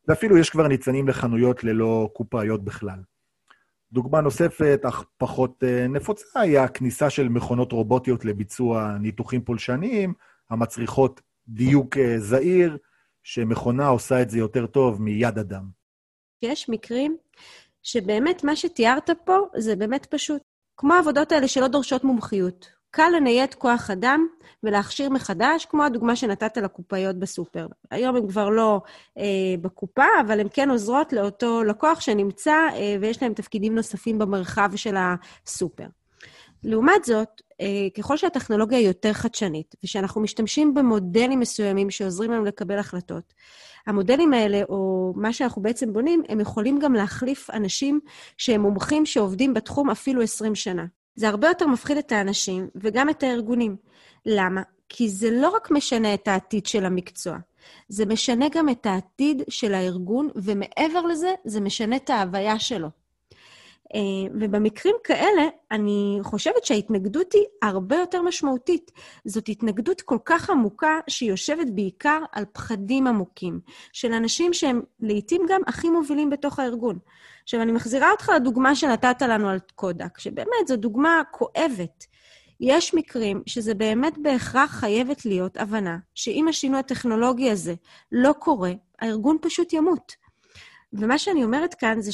ואפילו 0.08 0.38
יש 0.38 0.50
כבר 0.50 0.68
ניצנים 0.68 1.08
לחנויות 1.08 1.64
ללא 1.64 2.10
קופאיות 2.14 2.64
בכלל. 2.64 3.00
דוגמה 3.92 4.22
נוספת, 4.22 4.80
אך 4.88 5.04
פחות 5.18 5.64
אה, 5.64 5.88
נפוצה, 5.88 6.40
היא 6.40 6.60
הכניסה 6.60 7.10
של 7.10 7.30
מכונות 7.30 7.72
רובוטיות 7.72 8.26
לביצוע 8.26 8.98
ניתוחים 9.00 9.42
פולשניים, 9.44 10.14
המצריכות 10.50 11.22
דיוק 11.48 11.98
אה, 11.98 12.20
זעיר, 12.20 12.78
שמכונה 13.24 13.88
עושה 13.88 14.22
את 14.22 14.30
זה 14.30 14.38
יותר 14.40 14.66
טוב 14.66 15.02
מיד 15.02 15.38
אדם. 15.38 15.70
יש 16.42 16.70
מקרים 16.70 17.18
שבאמת 17.84 18.44
מה 18.44 18.56
שתיארת 18.56 19.10
פה 19.26 19.38
זה 19.58 19.76
באמת 19.76 20.06
פשוט. 20.06 20.42
כמו 20.78 20.94
העבודות 20.94 21.32
האלה 21.32 21.48
שלא 21.48 21.68
דורשות 21.68 22.04
מומחיות. 22.04 22.77
קל 22.92 23.10
לנייד 23.16 23.54
כוח 23.54 23.90
אדם 23.90 24.28
ולהכשיר 24.64 25.10
מחדש, 25.10 25.66
כמו 25.66 25.84
הדוגמה 25.84 26.16
שנתת 26.16 26.58
לקופאיות 26.58 27.20
בסופר. 27.20 27.68
היום 27.92 28.16
הן 28.16 28.28
כבר 28.28 28.50
לא 28.50 28.82
אה, 29.18 29.24
בקופה, 29.62 30.06
אבל 30.22 30.40
הן 30.40 30.48
כן 30.54 30.70
עוזרות 30.70 31.14
לאותו 31.14 31.64
לקוח 31.64 32.00
שנמצא 32.00 32.56
אה, 32.74 32.96
ויש 33.02 33.22
להם 33.24 33.34
תפקידים 33.34 33.76
נוספים 33.76 34.18
במרחב 34.18 34.72
של 34.76 34.96
הסופר. 34.98 35.86
לעומת 36.64 37.06
זאת, 37.06 37.42
אה, 37.62 37.88
ככל 37.98 38.18
שהטכנולוגיה 38.18 38.78
היא 38.78 38.88
יותר 38.88 39.14
חדשנית, 39.14 39.76
ושאנחנו 39.84 40.22
משתמשים 40.22 40.74
במודלים 40.74 41.40
מסוימים 41.40 41.90
שעוזרים 41.90 42.32
לנו 42.32 42.44
לקבל 42.44 42.80
החלטות, 42.80 43.34
המודלים 43.88 44.34
האלה, 44.34 44.62
או 44.70 45.14
מה 45.16 45.34
שאנחנו 45.34 45.62
בעצם 45.62 45.94
בונים, 45.94 46.24
הם 46.30 46.40
יכולים 46.40 46.80
גם 46.80 46.94
להחליף 46.94 47.50
אנשים 47.50 48.00
שהם 48.38 48.62
מומחים 48.62 49.06
שעובדים 49.06 49.54
בתחום 49.54 49.90
אפילו 49.90 50.22
20 50.22 50.56
שנה. 50.56 50.86
זה 51.18 51.28
הרבה 51.28 51.48
יותר 51.48 51.68
מפחיד 51.68 51.98
את 51.98 52.12
האנשים 52.12 52.70
וגם 52.76 53.10
את 53.10 53.24
הארגונים. 53.24 53.76
למה? 54.26 54.62
כי 54.90 55.10
זה 55.10 55.32
לא 55.32 55.50
רק 55.50 55.72
משנה 55.72 56.14
את 56.14 56.28
העתיד 56.28 56.66
של 56.66 56.86
המקצוע, 56.86 57.38
זה 57.90 58.06
משנה 58.06 58.46
גם 58.52 58.70
את 58.70 58.86
העתיד 58.86 59.42
של 59.50 59.74
הארגון, 59.74 60.30
ומעבר 60.36 61.02
לזה, 61.02 61.34
זה 61.46 61.60
משנה 61.60 61.96
את 61.96 62.10
ההוויה 62.10 62.60
שלו. 62.60 62.88
אה, 63.96 64.34
ובמקרים 64.34 64.96
כאלה, 65.04 65.44
אני 65.72 66.20
חושבת 66.24 66.66
שההתנגדות 66.66 67.34
היא 67.34 67.44
הרבה 67.62 67.96
יותר 67.96 68.22
משמעותית. 68.22 68.92
זאת 69.26 69.50
התנגדות 69.50 70.02
כל 70.02 70.18
כך 70.26 70.50
עמוקה, 70.50 71.00
שהיא 71.08 71.30
יושבת 71.30 71.68
בעיקר 71.70 72.20
על 72.32 72.46
פחדים 72.54 73.08
עמוקים, 73.08 73.60
של 73.94 74.14
אנשים 74.14 74.54
שהם 74.54 74.82
לעתים 75.00 75.42
גם 75.50 75.62
הכי 75.68 75.90
מובילים 75.90 76.30
בתוך 76.30 76.60
הארגון. 76.60 77.00
עכשיו, 77.44 77.62
אני 77.62 77.72
מחזירה 77.72 78.12
אותך 78.12 78.32
לדוגמה 78.36 78.76
שנתת 78.76 79.22
לנו 79.22 79.50
על 79.50 79.60
קודק, 79.76 80.20
שבאמת 80.20 80.68
זו 80.68 80.76
דוגמה 80.76 81.22
כואבת. 81.32 82.06
יש 82.60 82.94
מקרים 82.94 83.44
שזה 83.46 83.74
באמת 83.74 84.18
בהכרח 84.18 84.72
חייבת 84.72 85.26
להיות 85.26 85.58
הבנה 85.58 85.98
שאם 86.16 86.48
השינוי 86.48 86.80
הטכנולוגי 86.80 87.52
הזה 87.52 87.74
לא 88.12 88.34
קורה, 88.40 88.72
הארגון 89.00 89.38
פשוט 89.42 89.74
ימות. 89.74 90.12
ומה 90.94 91.18
שאני 91.18 91.44
אומרת 91.44 91.74
כאן 91.74 92.02
זה 92.02 92.12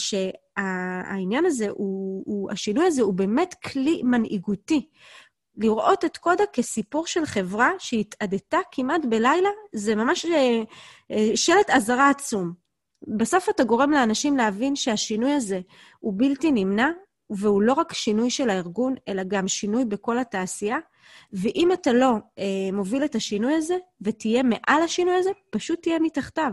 שהעניין 0.60 1.46
הזה, 1.46 1.70
הוא, 1.70 2.24
הוא, 2.26 2.52
השינוי 2.52 2.86
הזה 2.86 3.02
הוא 3.02 3.14
באמת 3.14 3.54
כלי 3.54 4.02
מנהיגותי. 4.04 4.90
לראות 5.58 6.06
את 6.06 6.18
קודה 6.18 6.44
כסיפור 6.54 7.08
של 7.08 7.26
חברה 7.26 7.72
שהתאדתה 7.80 8.58
כמעט 8.72 9.02
בלילה, 9.10 9.50
זה 9.76 9.96
ממש 9.96 10.26
אה, 10.26 10.62
אה, 11.12 11.32
שלט 11.36 11.70
אזהרה 11.70 12.10
עצום. 12.10 12.54
בסוף 13.18 13.50
אתה 13.50 13.64
גורם 13.64 13.92
לאנשים 13.92 14.38
להבין 14.38 14.76
שהשינוי 14.76 15.32
הזה 15.32 15.60
הוא 16.00 16.14
בלתי 16.18 16.52
נמנע, 16.52 16.90
והוא 17.30 17.62
לא 17.62 17.74
רק 17.74 17.94
שינוי 17.94 18.30
של 18.30 18.50
הארגון, 18.50 18.96
אלא 19.08 19.24
גם 19.28 19.48
שינוי 19.48 19.86
בכל 19.86 20.20
התעשייה. 20.20 20.78
ואם 21.34 21.70
אתה 21.74 21.94
לא 21.94 22.12
אה, 22.40 22.72
מוביל 22.74 23.06
את 23.06 23.16
השינוי 23.16 23.54
הזה 23.54 23.76
ותהיה 24.02 24.44
מעל 24.44 24.82
השינוי 24.84 25.16
הזה, 25.16 25.30
פשוט 25.50 25.82
תהיה 25.82 26.00
מתחתיו. 26.00 26.52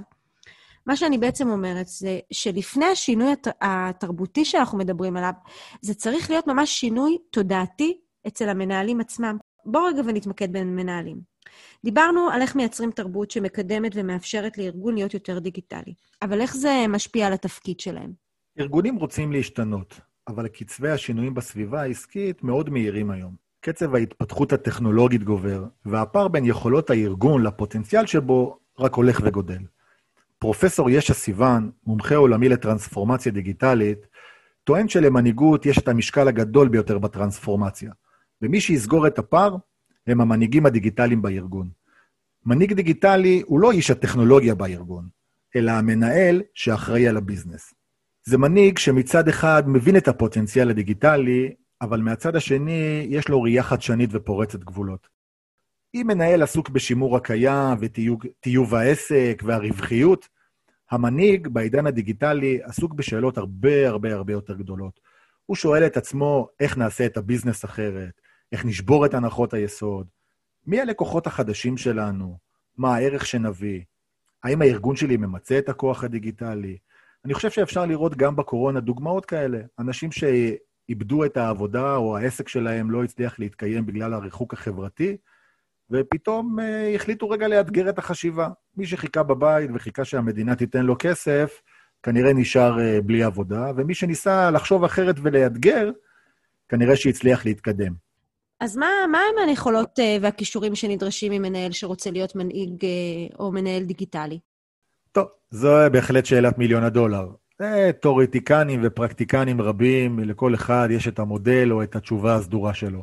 מה 0.86 0.96
שאני 0.96 1.18
בעצם 1.18 1.48
אומרת 1.48 1.86
זה 1.88 2.18
שלפני 2.32 2.84
השינוי 2.84 3.32
הת... 3.32 3.48
התרבותי 3.60 4.44
שאנחנו 4.44 4.78
מדברים 4.78 5.16
עליו, 5.16 5.32
זה 5.80 5.94
צריך 5.94 6.30
להיות 6.30 6.46
ממש 6.46 6.70
שינוי 6.70 7.18
תודעתי 7.30 8.00
אצל 8.26 8.48
המנהלים 8.48 9.00
עצמם. 9.00 9.36
בואו 9.66 9.84
רגע 9.84 10.02
ונתמקד 10.04 10.52
בין 10.52 10.76
מנהלים. 10.76 11.20
דיברנו 11.84 12.28
על 12.32 12.42
איך 12.42 12.56
מייצרים 12.56 12.90
תרבות 12.90 13.30
שמקדמת 13.30 13.92
ומאפשרת 13.94 14.58
לארגון 14.58 14.94
להיות 14.94 15.14
יותר 15.14 15.38
דיגיטלי, 15.38 15.94
אבל 16.22 16.40
איך 16.40 16.56
זה 16.56 16.84
משפיע 16.88 17.26
על 17.26 17.32
התפקיד 17.32 17.80
שלהם? 17.80 18.12
ארגונים 18.60 18.96
רוצים 18.96 19.32
להשתנות, 19.32 20.00
אבל 20.28 20.48
קצבי 20.48 20.90
השינויים 20.90 21.34
בסביבה 21.34 21.82
העסקית 21.82 22.44
מאוד 22.44 22.70
מהירים 22.70 23.10
היום. 23.10 23.34
קצב 23.60 23.94
ההתפתחות 23.94 24.52
הטכנולוגית 24.52 25.24
גובר, 25.24 25.64
והפער 25.86 26.28
בין 26.28 26.44
יכולות 26.44 26.90
הארגון 26.90 27.42
לפוטנציאל 27.42 28.06
שבו 28.06 28.58
רק 28.78 28.94
הולך 28.94 29.20
וגודל. 29.24 29.62
פרופסור 30.40 30.90
ישע 30.90 31.14
סיוון, 31.14 31.70
מומחה 31.87 32.16
עולמי 32.16 32.48
לטרנספורמציה 32.48 33.33
דיגיטלית, 33.33 34.07
טוען 34.64 34.88
שלמנהיגות 34.88 35.66
יש 35.66 35.79
את 35.79 35.88
המשקל 35.88 36.29
הגדול 36.29 36.68
ביותר 36.68 36.98
בטרנספורמציה, 36.98 37.92
ומי 38.42 38.61
שיסגור 38.61 39.07
את 39.07 39.18
הפער 39.18 39.57
הם 40.07 40.20
המנהיגים 40.20 40.66
הדיגיטליים 40.66 41.22
בארגון. 41.22 41.68
מנהיג 42.46 42.72
דיגיטלי 42.72 43.42
הוא 43.46 43.61
לא 43.61 43.70
איש 43.70 43.90
הטכנולוגיה 43.90 44.55
בארגון, 44.55 45.09
אלא 45.57 45.70
המנהל 45.70 46.42
שאחראי 46.55 47.09
על 47.09 47.16
ה 47.16 47.22
business. 47.22 47.74
זה 48.24 48.38
מנהיג 48.38 48.79
שמצד 48.79 49.29
אחד 49.29 49.62
מבין 49.66 49.96
את 49.96 50.09
הפוטנציאל 50.09 50.70
הדיגיטלי, 50.70 51.55
אבל 51.81 52.00
מהצד 52.00 52.37
השני 52.37 53.07
יש 53.09 53.29
לו 53.29 53.42
ראייה 53.42 53.62
חדשנית 53.62 54.11
ופורצת 54.12 54.64
גבולות. 54.64 55.09
אם 55.94 56.05
מנהל 56.07 56.42
עסוק 56.42 56.68
בשימור 56.68 57.16
הקיים 57.16 57.79
וטיוב 57.81 58.74
העסק 58.74 59.42
והרווחיות, 59.46 60.29
המנהיג 60.90 61.48
בעידן 61.48 61.87
הדיגיטלי 61.87 62.59
עסוק 62.62 62.94
בשאלות 62.94 63.38
הרבה 63.38 63.88
הרבה 63.88 64.14
הרבה 64.14 64.33
יותר 64.33 64.55
גדולות. 64.55 65.00
הוא 65.46 65.57
שואל 65.57 65.87
את 65.87 65.96
עצמו 65.96 66.48
איך 66.61 66.79
נעשה 66.79 67.07
את 67.07 67.16
ה 67.16 67.22
business 67.22 67.64
אחרת, 67.64 68.20
איך 68.53 68.64
נשבור 68.64 69.07
את 69.07 69.14
הנחות 69.14 69.55
היסוד, 69.55 70.07
מי 70.66 70.81
הלקוחות 70.81 71.26
החדשים 71.26 71.76
שלנו, 71.76 72.38
מה 72.76 72.94
הערך 72.94 73.26
שנביא, 73.26 73.81
האם 74.44 74.62
הארגון 74.62 74.96
שלי 74.96 75.16
ממצה 75.16 75.59
את 75.59 75.68
הכוח 75.68 76.05
הדיגיטלי. 76.05 76.79
אני 77.24 77.35
חושב 77.35 77.50
שאפשר 77.50 77.87
לראות 77.87 78.16
גם 78.16 78.37
בקורונה 78.37 78.81
דוגמאות 78.81 79.26
כאלה, 79.26 79.61
אנשים 79.79 80.11
שאיבדו 80.12 81.24
את 81.24 81.37
העבודה 81.37 81.96
או 81.96 82.16
העסק 82.16 82.48
שלהם 82.48 82.90
לא 82.90 83.05
הצליח 83.05 83.38
להתקיים 83.38 83.87
בגלל 83.87 84.14
הריחוק 84.14 84.53
החברתי, 84.53 85.16
ופתאום 85.90 86.59
uh, 86.59 86.62
החליטו 86.94 87.31
רגע 87.31 87.48
לאתגר 87.48 87.88
את 87.88 87.98
החשיבה. 87.98 88.48
מי 88.76 88.87
שחיכה 88.87 89.22
בבית 89.22 89.70
וחיכה 89.74 90.05
שהמדינה 90.05 90.57
תיתן 90.57 90.87
לו 90.87 90.96
כסף, 90.98 91.61
כנראה 92.03 92.33
נשאר 92.33 92.76
uh, 92.79 93.03
בלי 93.03 93.22
עבודה, 93.22 93.72
ומי 93.76 93.94
שניסה 93.94 94.50
לחשוב 94.50 94.85
אחרת 94.85 95.16
ולאתגר, 95.22 95.90
כנראה 96.68 96.96
שהצליח 96.96 97.46
להתקדם. 97.46 97.92
אז 98.61 98.76
מה, 98.76 98.87
מה 99.12 99.18
הם 99.18 99.48
היכולות 99.48 99.98
uh, 99.98 100.03
והכישורים 100.20 100.74
שנדרשים 100.74 101.33
ממנהל 101.33 101.72
שרוצה 101.72 102.11
להיות 102.11 102.37
מנהיג 102.37 102.70
uh, 102.81 103.37
או 103.38 103.53
מנהל 103.53 103.83
דיגיטלי? 103.83 104.38
טוב, 105.12 105.26
זו 105.50 105.76
בהחלט 105.92 106.26
שאלת 106.26 106.59
מיליון 106.59 106.85
הדולר. 106.85 107.26
תיאורטיקנים 108.00 108.81
ופרקטיקנים 108.83 109.61
רבים, 109.61 110.18
לכל 110.18 110.55
אחד 110.55 110.88
יש 110.90 111.09
את 111.09 111.18
המודל 111.18 111.72
או 111.72 111.83
את 111.83 111.96
התשובה 111.96 112.35
הסדורה 112.35 112.74
שלו. 112.74 113.03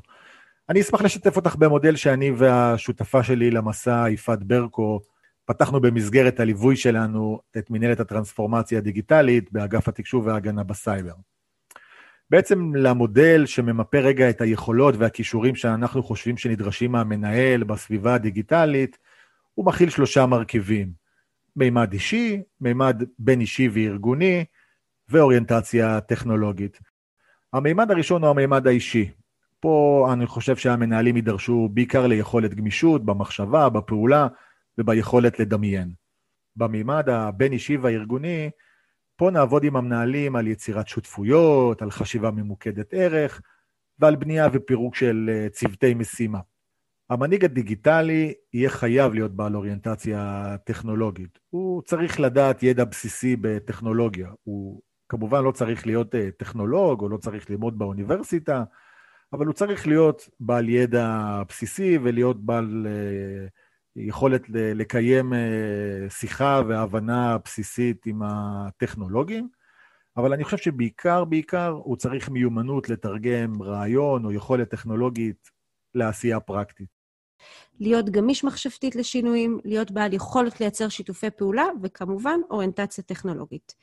אני 0.69 0.81
אשמח 0.81 1.01
לשתף 1.01 1.35
אותך 1.35 1.55
במודל 1.55 1.95
שאני 1.95 2.31
והשותפה 2.31 3.23
שלי 3.23 3.51
למסע, 3.51 4.05
יפעת 4.09 4.43
ברקו, 4.43 4.99
פתחנו 5.45 5.79
במסגרת 5.81 6.39
הליווי 6.39 6.75
שלנו 6.75 7.39
את 7.57 7.69
מנהלת 7.69 7.99
הטרנספורמציה 7.99 8.77
הדיגיטלית 8.77 9.51
באגף 9.51 9.87
התקשוב 9.87 10.27
וההגנה 10.27 10.63
בסייבר. 10.63 11.13
בעצם 12.29 12.75
למודל 12.75 13.45
שממפה 13.45 13.99
רגע 13.99 14.29
את 14.29 14.41
היכולות 14.41 14.95
והכישורים 14.97 15.55
שאנחנו 15.55 16.03
חושבים 16.03 16.37
שנדרשים 16.37 16.91
מהמנהל 16.91 17.63
בסביבה 17.63 18.13
הדיגיטלית, 18.13 18.97
הוא 19.53 19.65
מכיל 19.65 19.89
שלושה 19.89 20.25
מרכיבים. 20.25 20.91
מימד 21.55 21.93
אישי, 21.93 22.41
מימד 22.61 23.03
בין 23.19 23.41
אישי 23.41 23.69
וארגוני, 23.73 24.45
ואוריינטציה 25.09 26.01
טכנולוגית. 26.01 26.79
המימד 27.53 27.91
הראשון 27.91 28.23
הוא 28.23 28.29
המימד 28.29 28.67
האישי. 28.67 29.11
פה 29.59 30.07
אני 30.13 30.27
חושב 30.27 30.55
שהמנהלים 30.55 31.15
יידרשו 31.15 31.69
בעיקר 31.73 32.07
ליכולת 32.07 32.53
גמישות 32.53 33.05
במחשבה, 33.05 33.69
בפעולה 33.69 34.27
וביכולת 34.77 35.39
לדמיין. 35.39 35.93
במימד 36.55 37.09
הבין-אישי 37.09 37.77
והארגוני, 37.77 38.49
פה 39.15 39.31
נעבוד 39.31 39.63
עם 39.63 39.75
המנהלים 39.75 40.35
על 40.35 40.47
יצירת 40.47 40.87
שותפויות, 40.87 41.81
על 41.81 41.91
חשיבה 41.91 42.31
ממוקדת 42.31 42.93
ערך 42.93 43.41
ועל 43.99 44.15
בנייה 44.15 44.47
ופירוק 44.53 44.95
של 44.95 45.29
אה, 45.33 45.49
צוותי 45.49 45.93
משימה. 45.93 46.39
המנהיג 47.09 47.45
הדיגיטלי 47.45 48.33
יהיה 48.53 48.69
חייב 48.69 49.13
להיות 49.13 49.35
בעל 49.35 49.55
אוריינטציה 49.55 50.55
טכנולוגית. 50.63 51.39
הוא 51.49 51.81
צריך 51.81 52.19
לדעת 52.19 52.63
ידע 52.63 52.85
בסיסי 52.85 53.35
בטכנולוגיה. 53.35 54.29
הוא 54.43 54.81
כמובן 55.09 55.43
לא 55.43 55.51
צריך 55.51 55.85
להיות 55.85 56.15
אה, 56.15 56.29
טכנולוג 56.37 57.01
או 57.01 57.09
לא 57.09 57.17
צריך 57.17 57.49
ללמוד 57.49 57.77
באוניברסיטה, 57.79 58.63
אבל 59.33 59.45
הוא 59.45 59.53
צריך 59.53 59.87
להיות 59.87 60.29
בעל 60.39 60.69
ידע 60.69 61.41
בסיסי 61.49 61.97
ולהיות 62.03 62.45
בעל 62.45 62.87
אה, 62.89 63.47
יכולת 63.95 64.41
לקיים 64.49 65.33
אה, 65.33 66.09
שיחה 66.09 66.61
והבנה 66.67 67.37
בסיסית 67.45 68.05
עם 68.05 68.21
הטכנולוגים. 68.23 69.49
אבל 70.17 70.33
אני 70.33 70.43
חושב 70.43 70.57
שבעיקר, 70.57 71.25
בעיקר, 71.25 71.69
הוא 71.69 71.97
צריך 71.97 72.29
מיומנות 72.29 72.89
לתרגם 72.89 73.61
רעיון 73.61 74.25
או 74.25 74.31
יכולת 74.31 74.69
טכנולוגית 74.69 75.49
לעשייה 75.95 76.39
פרקטית. 76.39 76.97
להיות 77.79 78.09
גמיש 78.09 78.43
מחשבתית 78.43 78.95
לשינויים, 78.95 79.59
להיות 79.65 79.91
בעל 79.91 80.13
יכולת 80.13 80.59
לייצר 80.59 80.89
שיתופי 80.89 81.29
פעולה, 81.29 81.65
וכמובן, 81.83 82.39
אוריינטציה 82.49 83.03
טכנולוגית. 83.03 83.75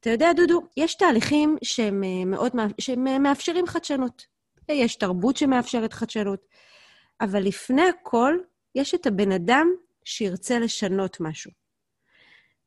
אתה 0.00 0.10
יודע, 0.10 0.32
דודו, 0.32 0.62
יש 0.76 0.94
תהליכים 0.94 1.56
שהם 1.62 2.04
אה, 2.04 2.24
מאוד, 2.26 2.52
שהם 2.78 3.22
מאפשרים 3.22 3.66
חדשנות. 3.66 4.39
יש 4.72 4.96
תרבות 4.96 5.36
שמאפשרת 5.36 5.92
חדשנות, 5.92 6.46
אבל 7.20 7.42
לפני 7.42 7.82
הכל, 7.82 8.34
יש 8.74 8.94
את 8.94 9.06
הבן 9.06 9.32
אדם 9.32 9.66
שירצה 10.04 10.58
לשנות 10.58 11.16
משהו. 11.20 11.50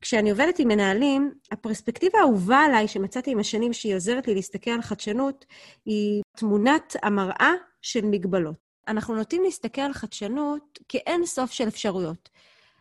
כשאני 0.02 0.32
עובדת 0.32 0.60
עם 0.60 0.68
מנהלים, 0.68 1.32
הפרספקטיבה 1.52 2.20
האהובה 2.20 2.60
עליי, 2.60 2.88
שמצאתי 2.88 3.32
עם 3.32 3.40
השנים 3.40 3.74
שהיא 3.74 3.96
עוזרת 3.96 4.28
לי 4.28 4.36
להסתכל 4.36 4.72
על 4.72 4.82
חדשנות, 4.82 5.46
היא 5.86 6.22
תמונת 6.38 6.96
המראה 7.04 7.52
של 7.82 8.06
מגבלות. 8.06 8.56
אנחנו 8.88 9.16
נוטים 9.16 9.44
להסתכל 9.44 9.82
על 9.82 9.94
חדשנות 9.94 10.80
כאין 10.90 11.26
סוף 11.26 11.52
של 11.52 11.68
אפשרויות. 11.68 12.30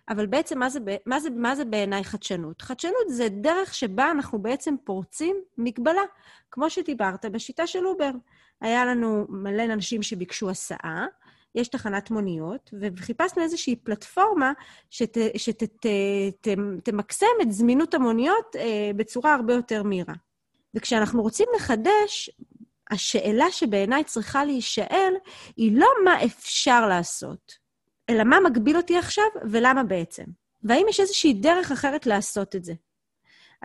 אבל 0.09 0.27
בעצם 0.27 0.59
מה 0.59 0.71
זה, 0.71 0.79
מה 1.07 1.21
זה, 1.21 1.31
מה 1.31 1.57
זה 1.57 1.65
בעיניי 1.65 2.05
חדשנות? 2.05 2.63
חדשנות 2.63 3.09
זה 3.09 3.29
דרך 3.29 3.75
שבה 3.75 4.11
אנחנו 4.11 4.43
בעצם 4.43 4.75
פורצים 4.85 5.37
מגבלה, 5.59 6.03
כמו 6.51 6.71
שדיברת 6.71 7.25
בשיטה 7.25 7.67
של 7.67 7.87
אובר. 7.87 8.11
היה 8.63 8.85
לנו 8.85 9.27
מלא 9.29 9.65
אנשים 9.65 10.03
שביקשו 10.03 10.51
הסעה, 10.51 11.07
יש 11.55 11.69
תחנת 11.69 12.11
מוניות, 12.11 12.75
וחיפשנו 12.81 13.43
איזושהי 13.43 13.77
פלטפורמה 13.77 14.53
שתמקסם 16.81 17.27
את 17.43 17.53
זמינות 17.53 17.95
המוניות 17.95 18.57
אה, 18.57 18.91
בצורה 18.97 19.35
הרבה 19.35 19.55
יותר 19.55 19.83
מהירה. 19.83 20.15
וכשאנחנו 20.75 21.23
רוצים 21.23 21.47
לחדש, 21.57 22.31
השאלה 22.91 23.51
שבעיניי 23.51 24.05
צריכה 24.05 24.45
להישאל 24.45 25.15
היא 25.57 25.79
לא 25.79 25.89
מה 26.05 26.25
אפשר 26.25 26.87
לעשות, 26.87 27.53
אלא 28.11 28.25
מה 28.25 28.41
מגביל 28.41 28.77
אותי 28.77 28.99
עכשיו 28.99 29.25
ולמה 29.51 29.85
בעצם. 29.85 30.25
והאם 30.63 30.87
יש 30.89 31.01
איזושהי 31.01 31.33
דרך 31.33 31.73
אחרת 31.73 32.07
לעשות 32.07 32.57
את 32.57 32.65
זה? 32.65 32.73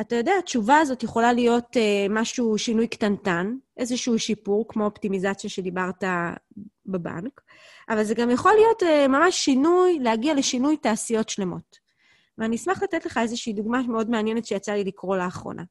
אתה 0.01 0.15
יודע, 0.15 0.31
התשובה 0.39 0.77
הזאת 0.77 1.03
יכולה 1.03 1.33
להיות 1.33 1.77
אה, 1.77 2.05
משהו, 2.09 2.57
שינוי 2.57 2.87
קטנטן, 2.87 3.55
איזשהו 3.77 4.19
שיפור, 4.19 4.65
כמו 4.67 4.85
אופטימיזציה 4.85 5.49
שדיברת 5.49 6.03
בבנק, 6.85 7.41
אבל 7.89 8.03
זה 8.03 8.15
גם 8.15 8.29
יכול 8.29 8.51
להיות 8.53 8.83
אה, 8.83 9.07
ממש 9.07 9.35
שינוי, 9.35 9.99
להגיע 9.99 10.33
לשינוי 10.33 10.77
תעשיות 10.77 11.29
שלמות. 11.29 11.87
ואני 12.37 12.55
אשמח 12.55 12.83
לתת 12.83 13.05
לך 13.05 13.17
איזושהי 13.17 13.53
דוגמה 13.53 13.81
מאוד 13.81 14.09
מעניינת 14.09 14.45
שיצא 14.45 14.73
לי 14.73 14.83
לקרוא 14.83 15.17
לאחרונה. 15.17 15.63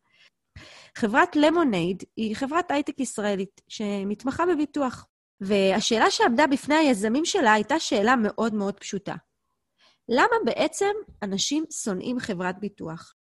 חברת 0.97 1.37
למונייד 1.37 2.03
היא 2.16 2.37
חברת 2.37 2.71
הייטק 2.71 3.01
ישראלית 3.01 3.61
שמתמחה 3.69 4.47
בביטוח. 4.47 5.07
והשאלה 5.40 6.11
שעמדה 6.11 6.47
בפני 6.47 6.75
היזמים 6.75 7.25
שלה 7.25 7.53
הייתה 7.53 7.81
שאלה 7.81 8.16
מאוד 8.16 8.55
מאוד 8.55 8.81
פשוטה. 8.81 9.14
למה 10.09 10.35
בעצם 10.45 10.92
אנשים 11.23 11.64
שונאים 11.71 12.21
חברת 12.21 12.59
ביטוח? 12.59 13.14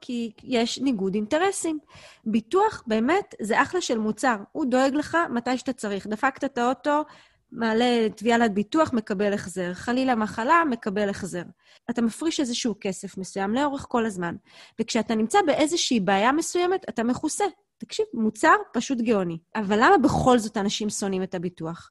כי 0.00 0.32
יש 0.42 0.78
ניגוד 0.78 1.14
אינטרסים. 1.14 1.78
ביטוח 2.24 2.82
באמת 2.86 3.34
זה 3.40 3.62
אחלה 3.62 3.80
של 3.80 3.98
מוצר. 3.98 4.36
הוא 4.52 4.66
דואג 4.66 4.94
לך 4.94 5.18
מתי 5.30 5.58
שאתה 5.58 5.72
צריך. 5.72 6.06
דפקת 6.06 6.44
את 6.44 6.58
האוטו, 6.58 7.04
מעלה 7.52 8.08
תביעה 8.16 8.38
לביטוח, 8.38 8.92
מקבל 8.92 9.32
החזר. 9.32 9.74
חלילה 9.74 10.14
מחלה, 10.14 10.62
מקבל 10.70 11.08
החזר. 11.08 11.42
אתה 11.90 12.02
מפריש 12.02 12.40
איזשהו 12.40 12.74
כסף 12.80 13.18
מסוים 13.18 13.54
לאורך 13.54 13.86
כל 13.88 14.06
הזמן. 14.06 14.36
וכשאתה 14.80 15.14
נמצא 15.14 15.38
באיזושהי 15.46 16.00
בעיה 16.00 16.32
מסוימת, 16.32 16.88
אתה 16.88 17.04
מכוסה. 17.04 17.44
תקשיב, 17.78 18.06
מוצר 18.14 18.54
פשוט 18.72 18.98
גאוני. 18.98 19.38
אבל 19.54 19.76
למה 19.76 19.98
בכל 19.98 20.38
זאת 20.38 20.56
אנשים 20.56 20.90
שונאים 20.90 21.22
את 21.22 21.34
הביטוח? 21.34 21.90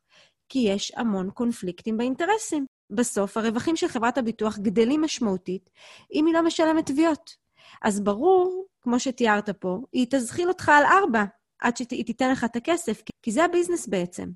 כי 0.50 0.60
יש 0.60 0.92
המון 0.96 1.30
קונפליקטים 1.32 1.98
באינטרסים. 1.98 2.66
בסוף, 2.90 3.38
הרווחים 3.38 3.76
של 3.76 3.88
חברת 3.88 4.18
הביטוח 4.18 4.58
גדלים 4.58 5.02
משמעותית 5.02 5.70
אם 6.14 6.26
היא 6.26 6.34
לא 6.34 6.42
משלמת 6.42 6.86
תביעות. 6.86 7.36
אז 7.82 8.00
ברור, 8.00 8.66
כמו 8.82 9.00
שתיארת 9.00 9.50
פה, 9.50 9.80
היא 9.92 10.08
תזחיל 10.10 10.48
אותך 10.48 10.70
על 10.70 10.84
ארבע 10.84 11.24
עד 11.60 11.78
שהיא 11.78 12.06
תיתן 12.06 12.32
לך 12.32 12.44
את 12.44 12.56
הכסף, 12.56 13.02
כי 13.22 13.32
זה 13.32 13.46
הביזנס 13.46 13.88
בעצם. 13.88 14.30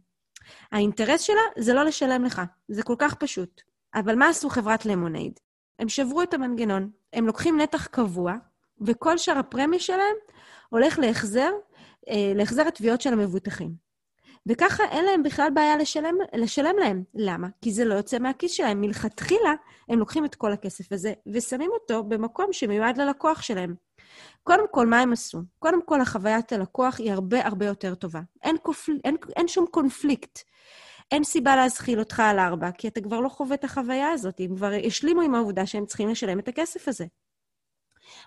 האינטרס 0.72 1.22
שלה 1.22 1.42
זה 1.58 1.74
לא 1.74 1.84
לשלם 1.86 2.24
לך, 2.24 2.42
זה 2.68 2.84
כל 2.84 2.96
כך 2.98 3.16
פשוט. 3.16 3.62
אבל 3.96 4.16
מה 4.16 4.30
עשו 4.30 4.50
חברת 4.50 4.86
למונייד? 4.86 5.40
הם 5.80 5.90
שברו 5.90 6.22
את 6.22 6.34
המנגנון, 6.34 6.90
הם 7.14 7.26
לוקחים 7.28 7.62
נתח 7.62 7.88
קבוע, 7.88 8.34
וכל 8.82 9.18
שאר 9.18 9.38
הפרמיה 9.38 9.80
שלהם 9.80 10.16
הולך 10.70 11.00
להחזר, 11.00 11.52
אה, 12.10 12.32
להחזר 12.36 12.68
התביעות 12.68 13.02
של 13.02 13.14
המבוטחים. 13.14 13.83
וככה 14.48 14.84
אין 14.92 15.06
להם 15.06 15.24
בכלל 15.24 15.50
בעיה 15.54 15.78
לשלם, 15.78 16.16
לשלם 16.34 16.76
להם. 16.80 17.04
למה? 17.16 17.48
כי 17.62 17.72
זה 17.72 17.86
לא 17.86 17.94
יוצא 17.94 18.20
מהכיס 18.20 18.52
שלהם. 18.52 18.82
מלכתחילה 18.82 19.54
הם 19.90 20.00
לוקחים 20.00 20.26
את 20.26 20.36
כל 20.36 20.54
הכסף 20.54 20.92
הזה 20.92 21.14
ושמים 21.34 21.72
אותו 21.72 22.04
במקום 22.04 22.54
שמיועד 22.54 22.98
ללקוח 22.98 23.42
שלהם. 23.42 23.76
קודם 24.44 24.66
כל, 24.72 24.88
מה 24.88 25.00
הם 25.00 25.14
עשו? 25.14 25.42
קודם 25.60 25.86
כל, 25.86 26.02
החוויית 26.02 26.52
הלקוח 26.52 27.00
היא 27.00 27.12
הרבה 27.12 27.46
הרבה 27.46 27.66
יותר 27.66 27.96
טובה. 27.96 28.22
אין, 28.44 28.58
קופל... 28.58 28.92
אין, 29.04 29.16
אין 29.36 29.48
שום 29.48 29.66
קונפליקט. 29.72 30.40
אין 31.12 31.24
סיבה 31.24 31.56
להזחיל 31.56 32.00
אותך 32.00 32.20
על 32.20 32.40
ארבע, 32.40 32.72
כי 32.72 32.88
אתה 32.88 33.02
כבר 33.02 33.20
לא 33.20 33.30
חווה 33.30 33.56
את 33.56 33.64
החוויה 33.64 34.12
הזאת. 34.12 34.40
הם 34.40 34.56
כבר 34.56 34.72
השלימו 34.88 35.22
עם 35.22 35.36
העובדה 35.36 35.66
שהם 35.66 35.86
צריכים 35.86 36.10
לשלם 36.10 36.40
את 36.40 36.48
הכסף 36.48 36.88
הזה. 36.88 37.06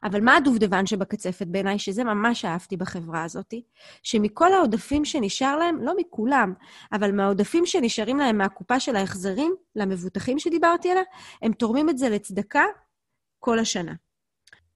אבל 0.05 0.21
מה 0.21 0.37
הדובדבן 0.37 0.87
שבקצפת 0.87 1.47
בעיניי, 1.47 1.79
שזה 1.79 2.05
ממש 2.05 2.45
אהבתי 2.45 2.77
בחברה 2.77 3.25
הזאת, 3.25 3.55
שמכל 4.03 4.53
העודפים 4.53 5.05
שנשאר 5.05 5.57
להם, 5.57 5.83
לא 5.83 5.95
מכולם, 5.99 6.55
אבל 6.93 7.13
מהעודפים 7.13 7.67
שנשארים 7.67 8.19
להם 8.19 8.39
מהקופה 8.39 8.81
של 8.81 8.97
ההחזרים, 8.97 9.55
למבוטחים 9.77 10.39
שדיברתי 10.39 10.91
עליה, 10.91 11.03
הם 11.43 11.53
תורמים 11.53 11.89
את 11.89 11.99
זה 11.99 12.09
לצדקה 12.09 12.65
כל 13.39 13.59
השנה. 13.59 13.93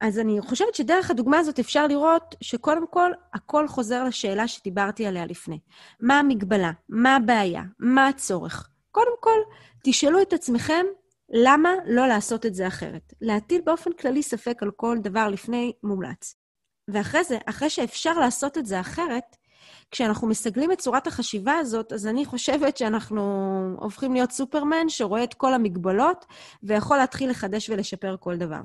אז 0.00 0.18
אני 0.18 0.40
חושבת 0.40 0.74
שדרך 0.74 1.10
הדוגמה 1.10 1.38
הזאת 1.38 1.58
אפשר 1.58 1.86
לראות 1.86 2.34
שקודם 2.40 2.86
כל, 2.90 3.10
הכל 3.34 3.68
חוזר 3.68 4.04
לשאלה 4.04 4.48
שדיברתי 4.48 5.06
עליה 5.06 5.26
לפני. 5.26 5.58
מה 6.00 6.18
המגבלה? 6.18 6.70
מה 6.88 7.16
הבעיה? 7.16 7.62
מה 7.78 8.08
הצורך? 8.08 8.68
קודם 8.90 9.12
כל, 9.20 9.38
תשאלו 9.84 10.22
את 10.22 10.32
עצמכם 10.32 10.86
למה 11.30 11.70
לא 11.86 12.06
לעשות 12.06 12.46
את 12.46 12.54
זה 12.54 12.66
אחרת? 12.66 13.14
להטיל 13.20 13.60
באופן 13.64 13.92
כללי 13.92 14.22
ספק 14.22 14.62
על 14.62 14.70
כל 14.76 14.98
דבר 15.02 15.28
לפני 15.28 15.72
מומלץ. 15.82 16.36
ואחרי 16.88 17.24
זה, 17.24 17.38
אחרי 17.46 17.70
שאפשר 17.70 18.18
לעשות 18.18 18.58
את 18.58 18.66
זה 18.66 18.80
אחרת, 18.80 19.36
כשאנחנו 19.90 20.28
מסגלים 20.28 20.72
את 20.72 20.78
צורת 20.78 21.06
החשיבה 21.06 21.54
הזאת, 21.54 21.92
אז 21.92 22.06
אני 22.06 22.24
חושבת 22.24 22.76
שאנחנו 22.76 23.22
הופכים 23.78 24.12
להיות 24.12 24.30
סופרמן 24.30 24.88
שרואה 24.88 25.24
את 25.24 25.34
כל 25.34 25.54
המגבלות 25.54 26.24
ויכול 26.62 26.96
להתחיל 26.96 27.30
לחדש 27.30 27.70
ולשפר 27.70 28.16
כל 28.20 28.36
דבר. 28.36 28.60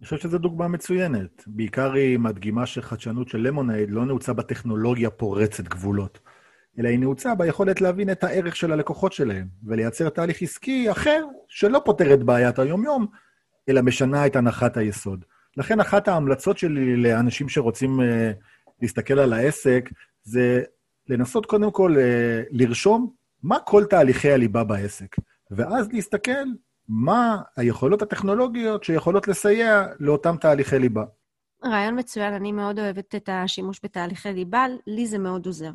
אני 0.00 0.04
חושב 0.04 0.18
שזו 0.18 0.38
דוגמה 0.38 0.68
מצוינת. 0.68 1.44
בעיקר 1.46 1.92
היא 1.92 2.18
מדגימה 2.18 2.66
שחדשנות 2.66 3.28
של 3.28 3.38
למונייד 3.38 3.90
לא 3.90 4.06
נעוצה 4.06 4.32
בטכנולוגיה 4.32 5.10
פורצת 5.10 5.64
גבולות. 5.64 6.18
אלא 6.78 6.88
היא 6.88 6.98
נעוצה 6.98 7.34
ביכולת 7.34 7.80
להבין 7.80 8.10
את 8.10 8.24
הערך 8.24 8.56
של 8.56 8.72
הלקוחות 8.72 9.12
שלהם, 9.12 9.46
ולייצר 9.64 10.08
תהליך 10.08 10.42
עסקי 10.42 10.90
אחר, 10.90 11.24
שלא 11.48 11.82
פותר 11.84 12.14
את 12.14 12.22
בעיית 12.22 12.58
היומיום, 12.58 13.06
אלא 13.68 13.82
משנה 13.82 14.26
את 14.26 14.36
הנחת 14.36 14.76
היסוד. 14.76 15.24
לכן 15.56 15.80
אחת 15.80 16.08
ההמלצות 16.08 16.58
שלי 16.58 16.96
לאנשים 16.96 17.48
שרוצים 17.48 18.00
uh, 18.00 18.04
להסתכל 18.82 19.18
על 19.18 19.32
העסק, 19.32 19.90
זה 20.22 20.62
לנסות 21.08 21.46
קודם 21.46 21.70
כל 21.70 21.96
uh, 21.96 22.48
לרשום 22.50 23.10
מה 23.42 23.58
כל 23.60 23.84
תהליכי 23.84 24.32
הליבה 24.32 24.64
בעסק, 24.64 25.16
ואז 25.50 25.92
להסתכל 25.92 26.44
מה 26.88 27.42
היכולות 27.56 28.02
הטכנולוגיות 28.02 28.84
שיכולות 28.84 29.28
לסייע 29.28 29.86
לאותם 30.00 30.36
תהליכי 30.40 30.78
ליבה. 30.78 31.04
רעיון 31.64 31.98
מצוין, 31.98 32.34
אני 32.34 32.52
מאוד 32.52 32.78
אוהבת 32.78 33.14
את 33.14 33.28
השימוש 33.32 33.80
בתהליכי 33.84 34.32
ליבה, 34.32 34.66
לי 34.86 35.06
זה 35.06 35.18
מאוד 35.18 35.46
עוזר. 35.46 35.70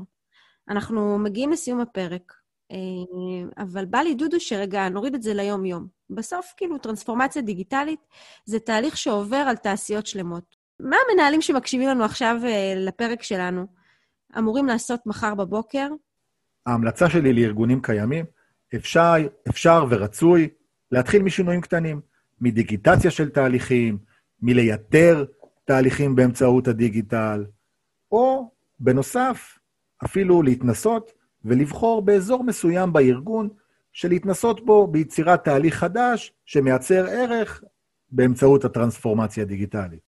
אנחנו 0.69 1.19
מגיעים 1.19 1.51
לסיום 1.51 1.79
הפרק, 1.79 2.33
אה, 2.71 2.77
אבל 3.63 3.85
בא 3.85 3.99
לי 3.99 4.15
דודו 4.15 4.39
שרגע, 4.39 4.89
נוריד 4.89 5.15
את 5.15 5.23
זה 5.23 5.33
ליום-יום. 5.33 5.87
בסוף, 6.09 6.53
כאילו, 6.57 6.77
טרנספורמציה 6.77 7.41
דיגיטלית 7.41 7.99
זה 8.45 8.59
תהליך 8.59 8.97
שעובר 8.97 9.37
על 9.37 9.55
תעשיות 9.55 10.05
שלמות. 10.05 10.55
מה 10.79 10.95
המנהלים 11.09 11.41
שמקשיבים 11.41 11.89
לנו 11.89 12.03
עכשיו 12.03 12.39
אה, 12.45 12.73
לפרק 12.77 13.23
שלנו 13.23 13.65
אמורים 14.37 14.65
לעשות 14.65 14.99
מחר 15.05 15.35
בבוקר? 15.35 15.87
ההמלצה 16.65 17.09
שלי 17.09 17.33
לארגונים 17.33 17.81
קיימים, 17.81 18.25
אפשר, 18.75 19.13
אפשר 19.49 19.85
ורצוי 19.89 20.49
להתחיל 20.91 21.21
משינויים 21.23 21.61
קטנים, 21.61 22.01
מדיגיטציה 22.41 23.11
של 23.11 23.29
תהליכים, 23.29 23.97
מלייתר 24.41 25.25
תהליכים 25.65 26.15
באמצעות 26.15 26.67
הדיגיטל, 26.67 27.45
או 28.11 28.51
בנוסף, 28.79 29.58
אפילו 30.05 30.41
להתנסות 30.41 31.11
ולבחור 31.45 32.01
באזור 32.01 32.43
מסוים 32.43 32.93
בארגון 32.93 33.49
שלהתנסות 33.93 34.65
בו 34.65 34.87
ביצירת 34.87 35.43
תהליך 35.43 35.75
חדש 35.75 36.33
שמייצר 36.45 37.05
ערך 37.07 37.63
באמצעות 38.11 38.65
הטרנספורמציה 38.65 39.43
הדיגיטלית. 39.43 40.09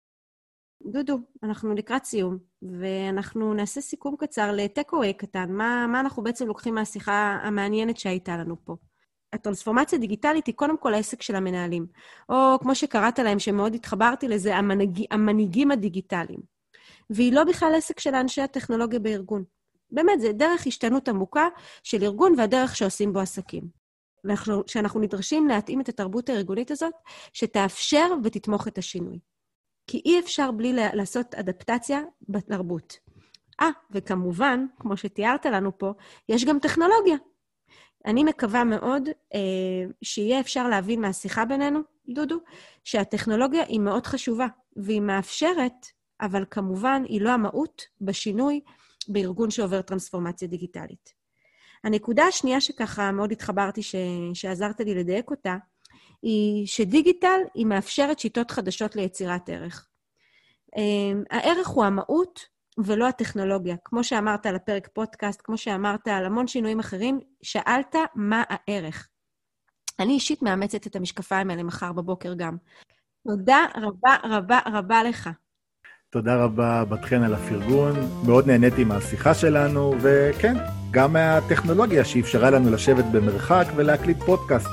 דודו, 0.85 1.19
אנחנו 1.43 1.73
לקראת 1.73 2.05
סיום, 2.05 2.37
ואנחנו 2.61 3.53
נעשה 3.53 3.81
סיכום 3.81 4.15
קצר 4.19 4.51
לטקווי 4.51 5.13
קטן. 5.13 5.51
מה, 5.51 5.87
מה 5.87 5.99
אנחנו 5.99 6.23
בעצם 6.23 6.47
לוקחים 6.47 6.75
מהשיחה 6.75 7.37
המעניינת 7.43 7.97
שהייתה 7.97 8.37
לנו 8.37 8.55
פה? 8.65 8.75
הטרנספורמציה 9.33 9.97
הדיגיטלית 9.97 10.47
היא 10.47 10.55
קודם 10.55 10.77
כל 10.77 10.93
העסק 10.93 11.21
של 11.21 11.35
המנהלים, 11.35 11.87
או 12.29 12.57
כמו 12.61 12.75
שקראת 12.75 13.19
להם, 13.19 13.39
שמאוד 13.39 13.75
התחברתי 13.75 14.27
לזה, 14.27 14.55
המנהיג, 14.55 15.05
המנהיגים 15.11 15.71
הדיגיטליים. 15.71 16.39
והיא 17.09 17.33
לא 17.33 17.43
בכלל 17.43 17.73
עסק 17.75 17.99
של 17.99 18.15
אנשי 18.15 18.41
הטכנולוגיה 18.41 18.99
בארגון. 18.99 19.43
באמת, 19.91 20.21
זה 20.21 20.31
דרך 20.31 20.67
השתנות 20.67 21.09
עמוקה 21.09 21.47
של 21.83 22.03
ארגון 22.03 22.33
והדרך 22.37 22.75
שעושים 22.75 23.13
בו 23.13 23.19
עסקים. 23.19 23.79
שאנחנו 24.67 24.99
נדרשים 24.99 25.47
להתאים 25.47 25.81
את 25.81 25.89
התרבות 25.89 26.29
הארגונית 26.29 26.71
הזאת, 26.71 26.93
שתאפשר 27.33 28.13
ותתמוך 28.23 28.67
את 28.67 28.77
השינוי. 28.77 29.19
כי 29.87 30.01
אי 30.05 30.19
אפשר 30.19 30.51
בלי 30.51 30.73
לעשות 30.73 31.35
אדפטציה 31.35 32.01
בתרבות. 32.29 32.97
אה, 33.61 33.69
וכמובן, 33.91 34.65
כמו 34.79 34.97
שתיארת 34.97 35.45
לנו 35.45 35.77
פה, 35.77 35.93
יש 36.29 36.45
גם 36.45 36.59
טכנולוגיה. 36.59 37.15
אני 38.05 38.23
מקווה 38.23 38.63
מאוד 38.63 39.09
אה, 39.33 39.39
שיהיה 40.01 40.39
אפשר 40.39 40.67
להבין 40.67 41.01
מהשיחה 41.01 41.45
בינינו, 41.45 41.79
דודו, 42.09 42.37
שהטכנולוגיה 42.83 43.63
היא 43.63 43.79
מאוד 43.79 44.05
חשובה, 44.05 44.47
והיא 44.75 45.01
מאפשרת, 45.01 45.85
אבל 46.21 46.45
כמובן 46.51 47.03
היא 47.07 47.21
לא 47.21 47.29
המהות 47.29 47.81
בשינוי 48.01 48.61
בארגון 49.09 49.51
שעובר 49.51 49.81
טרנספורמציה 49.81 50.47
דיגיטלית. 50.47 51.13
הנקודה 51.83 52.23
השנייה 52.23 52.61
שככה 52.61 53.11
מאוד 53.11 53.31
התחברתי, 53.31 53.83
ש... 53.83 53.95
שעזרת 54.33 54.79
לי 54.79 54.95
לדייק 54.95 55.31
אותה, 55.31 55.55
היא 56.21 56.67
שדיגיטל 56.67 57.39
היא 57.53 57.65
מאפשרת 57.65 58.19
שיטות 58.19 58.51
חדשות 58.51 58.95
ליצירת 58.95 59.49
ערך. 59.49 59.87
אה, 60.77 61.37
הערך 61.37 61.67
הוא 61.67 61.85
המהות 61.85 62.39
ולא 62.85 63.07
הטכנולוגיה. 63.07 63.75
כמו 63.85 64.03
שאמרת 64.03 64.45
על 64.45 64.55
הפרק 64.55 64.87
פודקאסט, 64.93 65.41
כמו 65.43 65.57
שאמרת 65.57 66.07
על 66.07 66.25
המון 66.25 66.47
שינויים 66.47 66.79
אחרים, 66.79 67.19
שאלת 67.41 67.95
מה 68.15 68.43
הערך. 68.49 69.09
אני 69.99 70.13
אישית 70.13 70.41
מאמצת 70.41 70.87
את 70.87 70.95
המשקפיים 70.95 71.49
האלה 71.49 71.63
מחר 71.63 71.91
בבוקר 71.91 72.33
גם. 72.33 72.57
תודה 73.27 73.65
רבה 73.75 74.15
רבה 74.23 74.59
רבה 74.65 75.03
לך. 75.03 75.29
תודה 76.11 76.43
רבה, 76.43 76.83
בת 76.85 77.05
חן, 77.05 77.23
על 77.23 77.33
הפרגון. 77.33 77.93
מאוד 78.25 78.47
נהניתי 78.47 78.83
מהשיחה 78.83 79.33
שלנו, 79.33 79.95
וכן, 80.01 80.57
גם 80.91 81.13
מהטכנולוגיה 81.13 82.05
שאפשרה 82.05 82.49
לנו 82.49 82.71
לשבת 82.71 83.05
במרחק 83.11 83.65
ולהקליט 83.75 84.17
פודקאסט. 84.25 84.67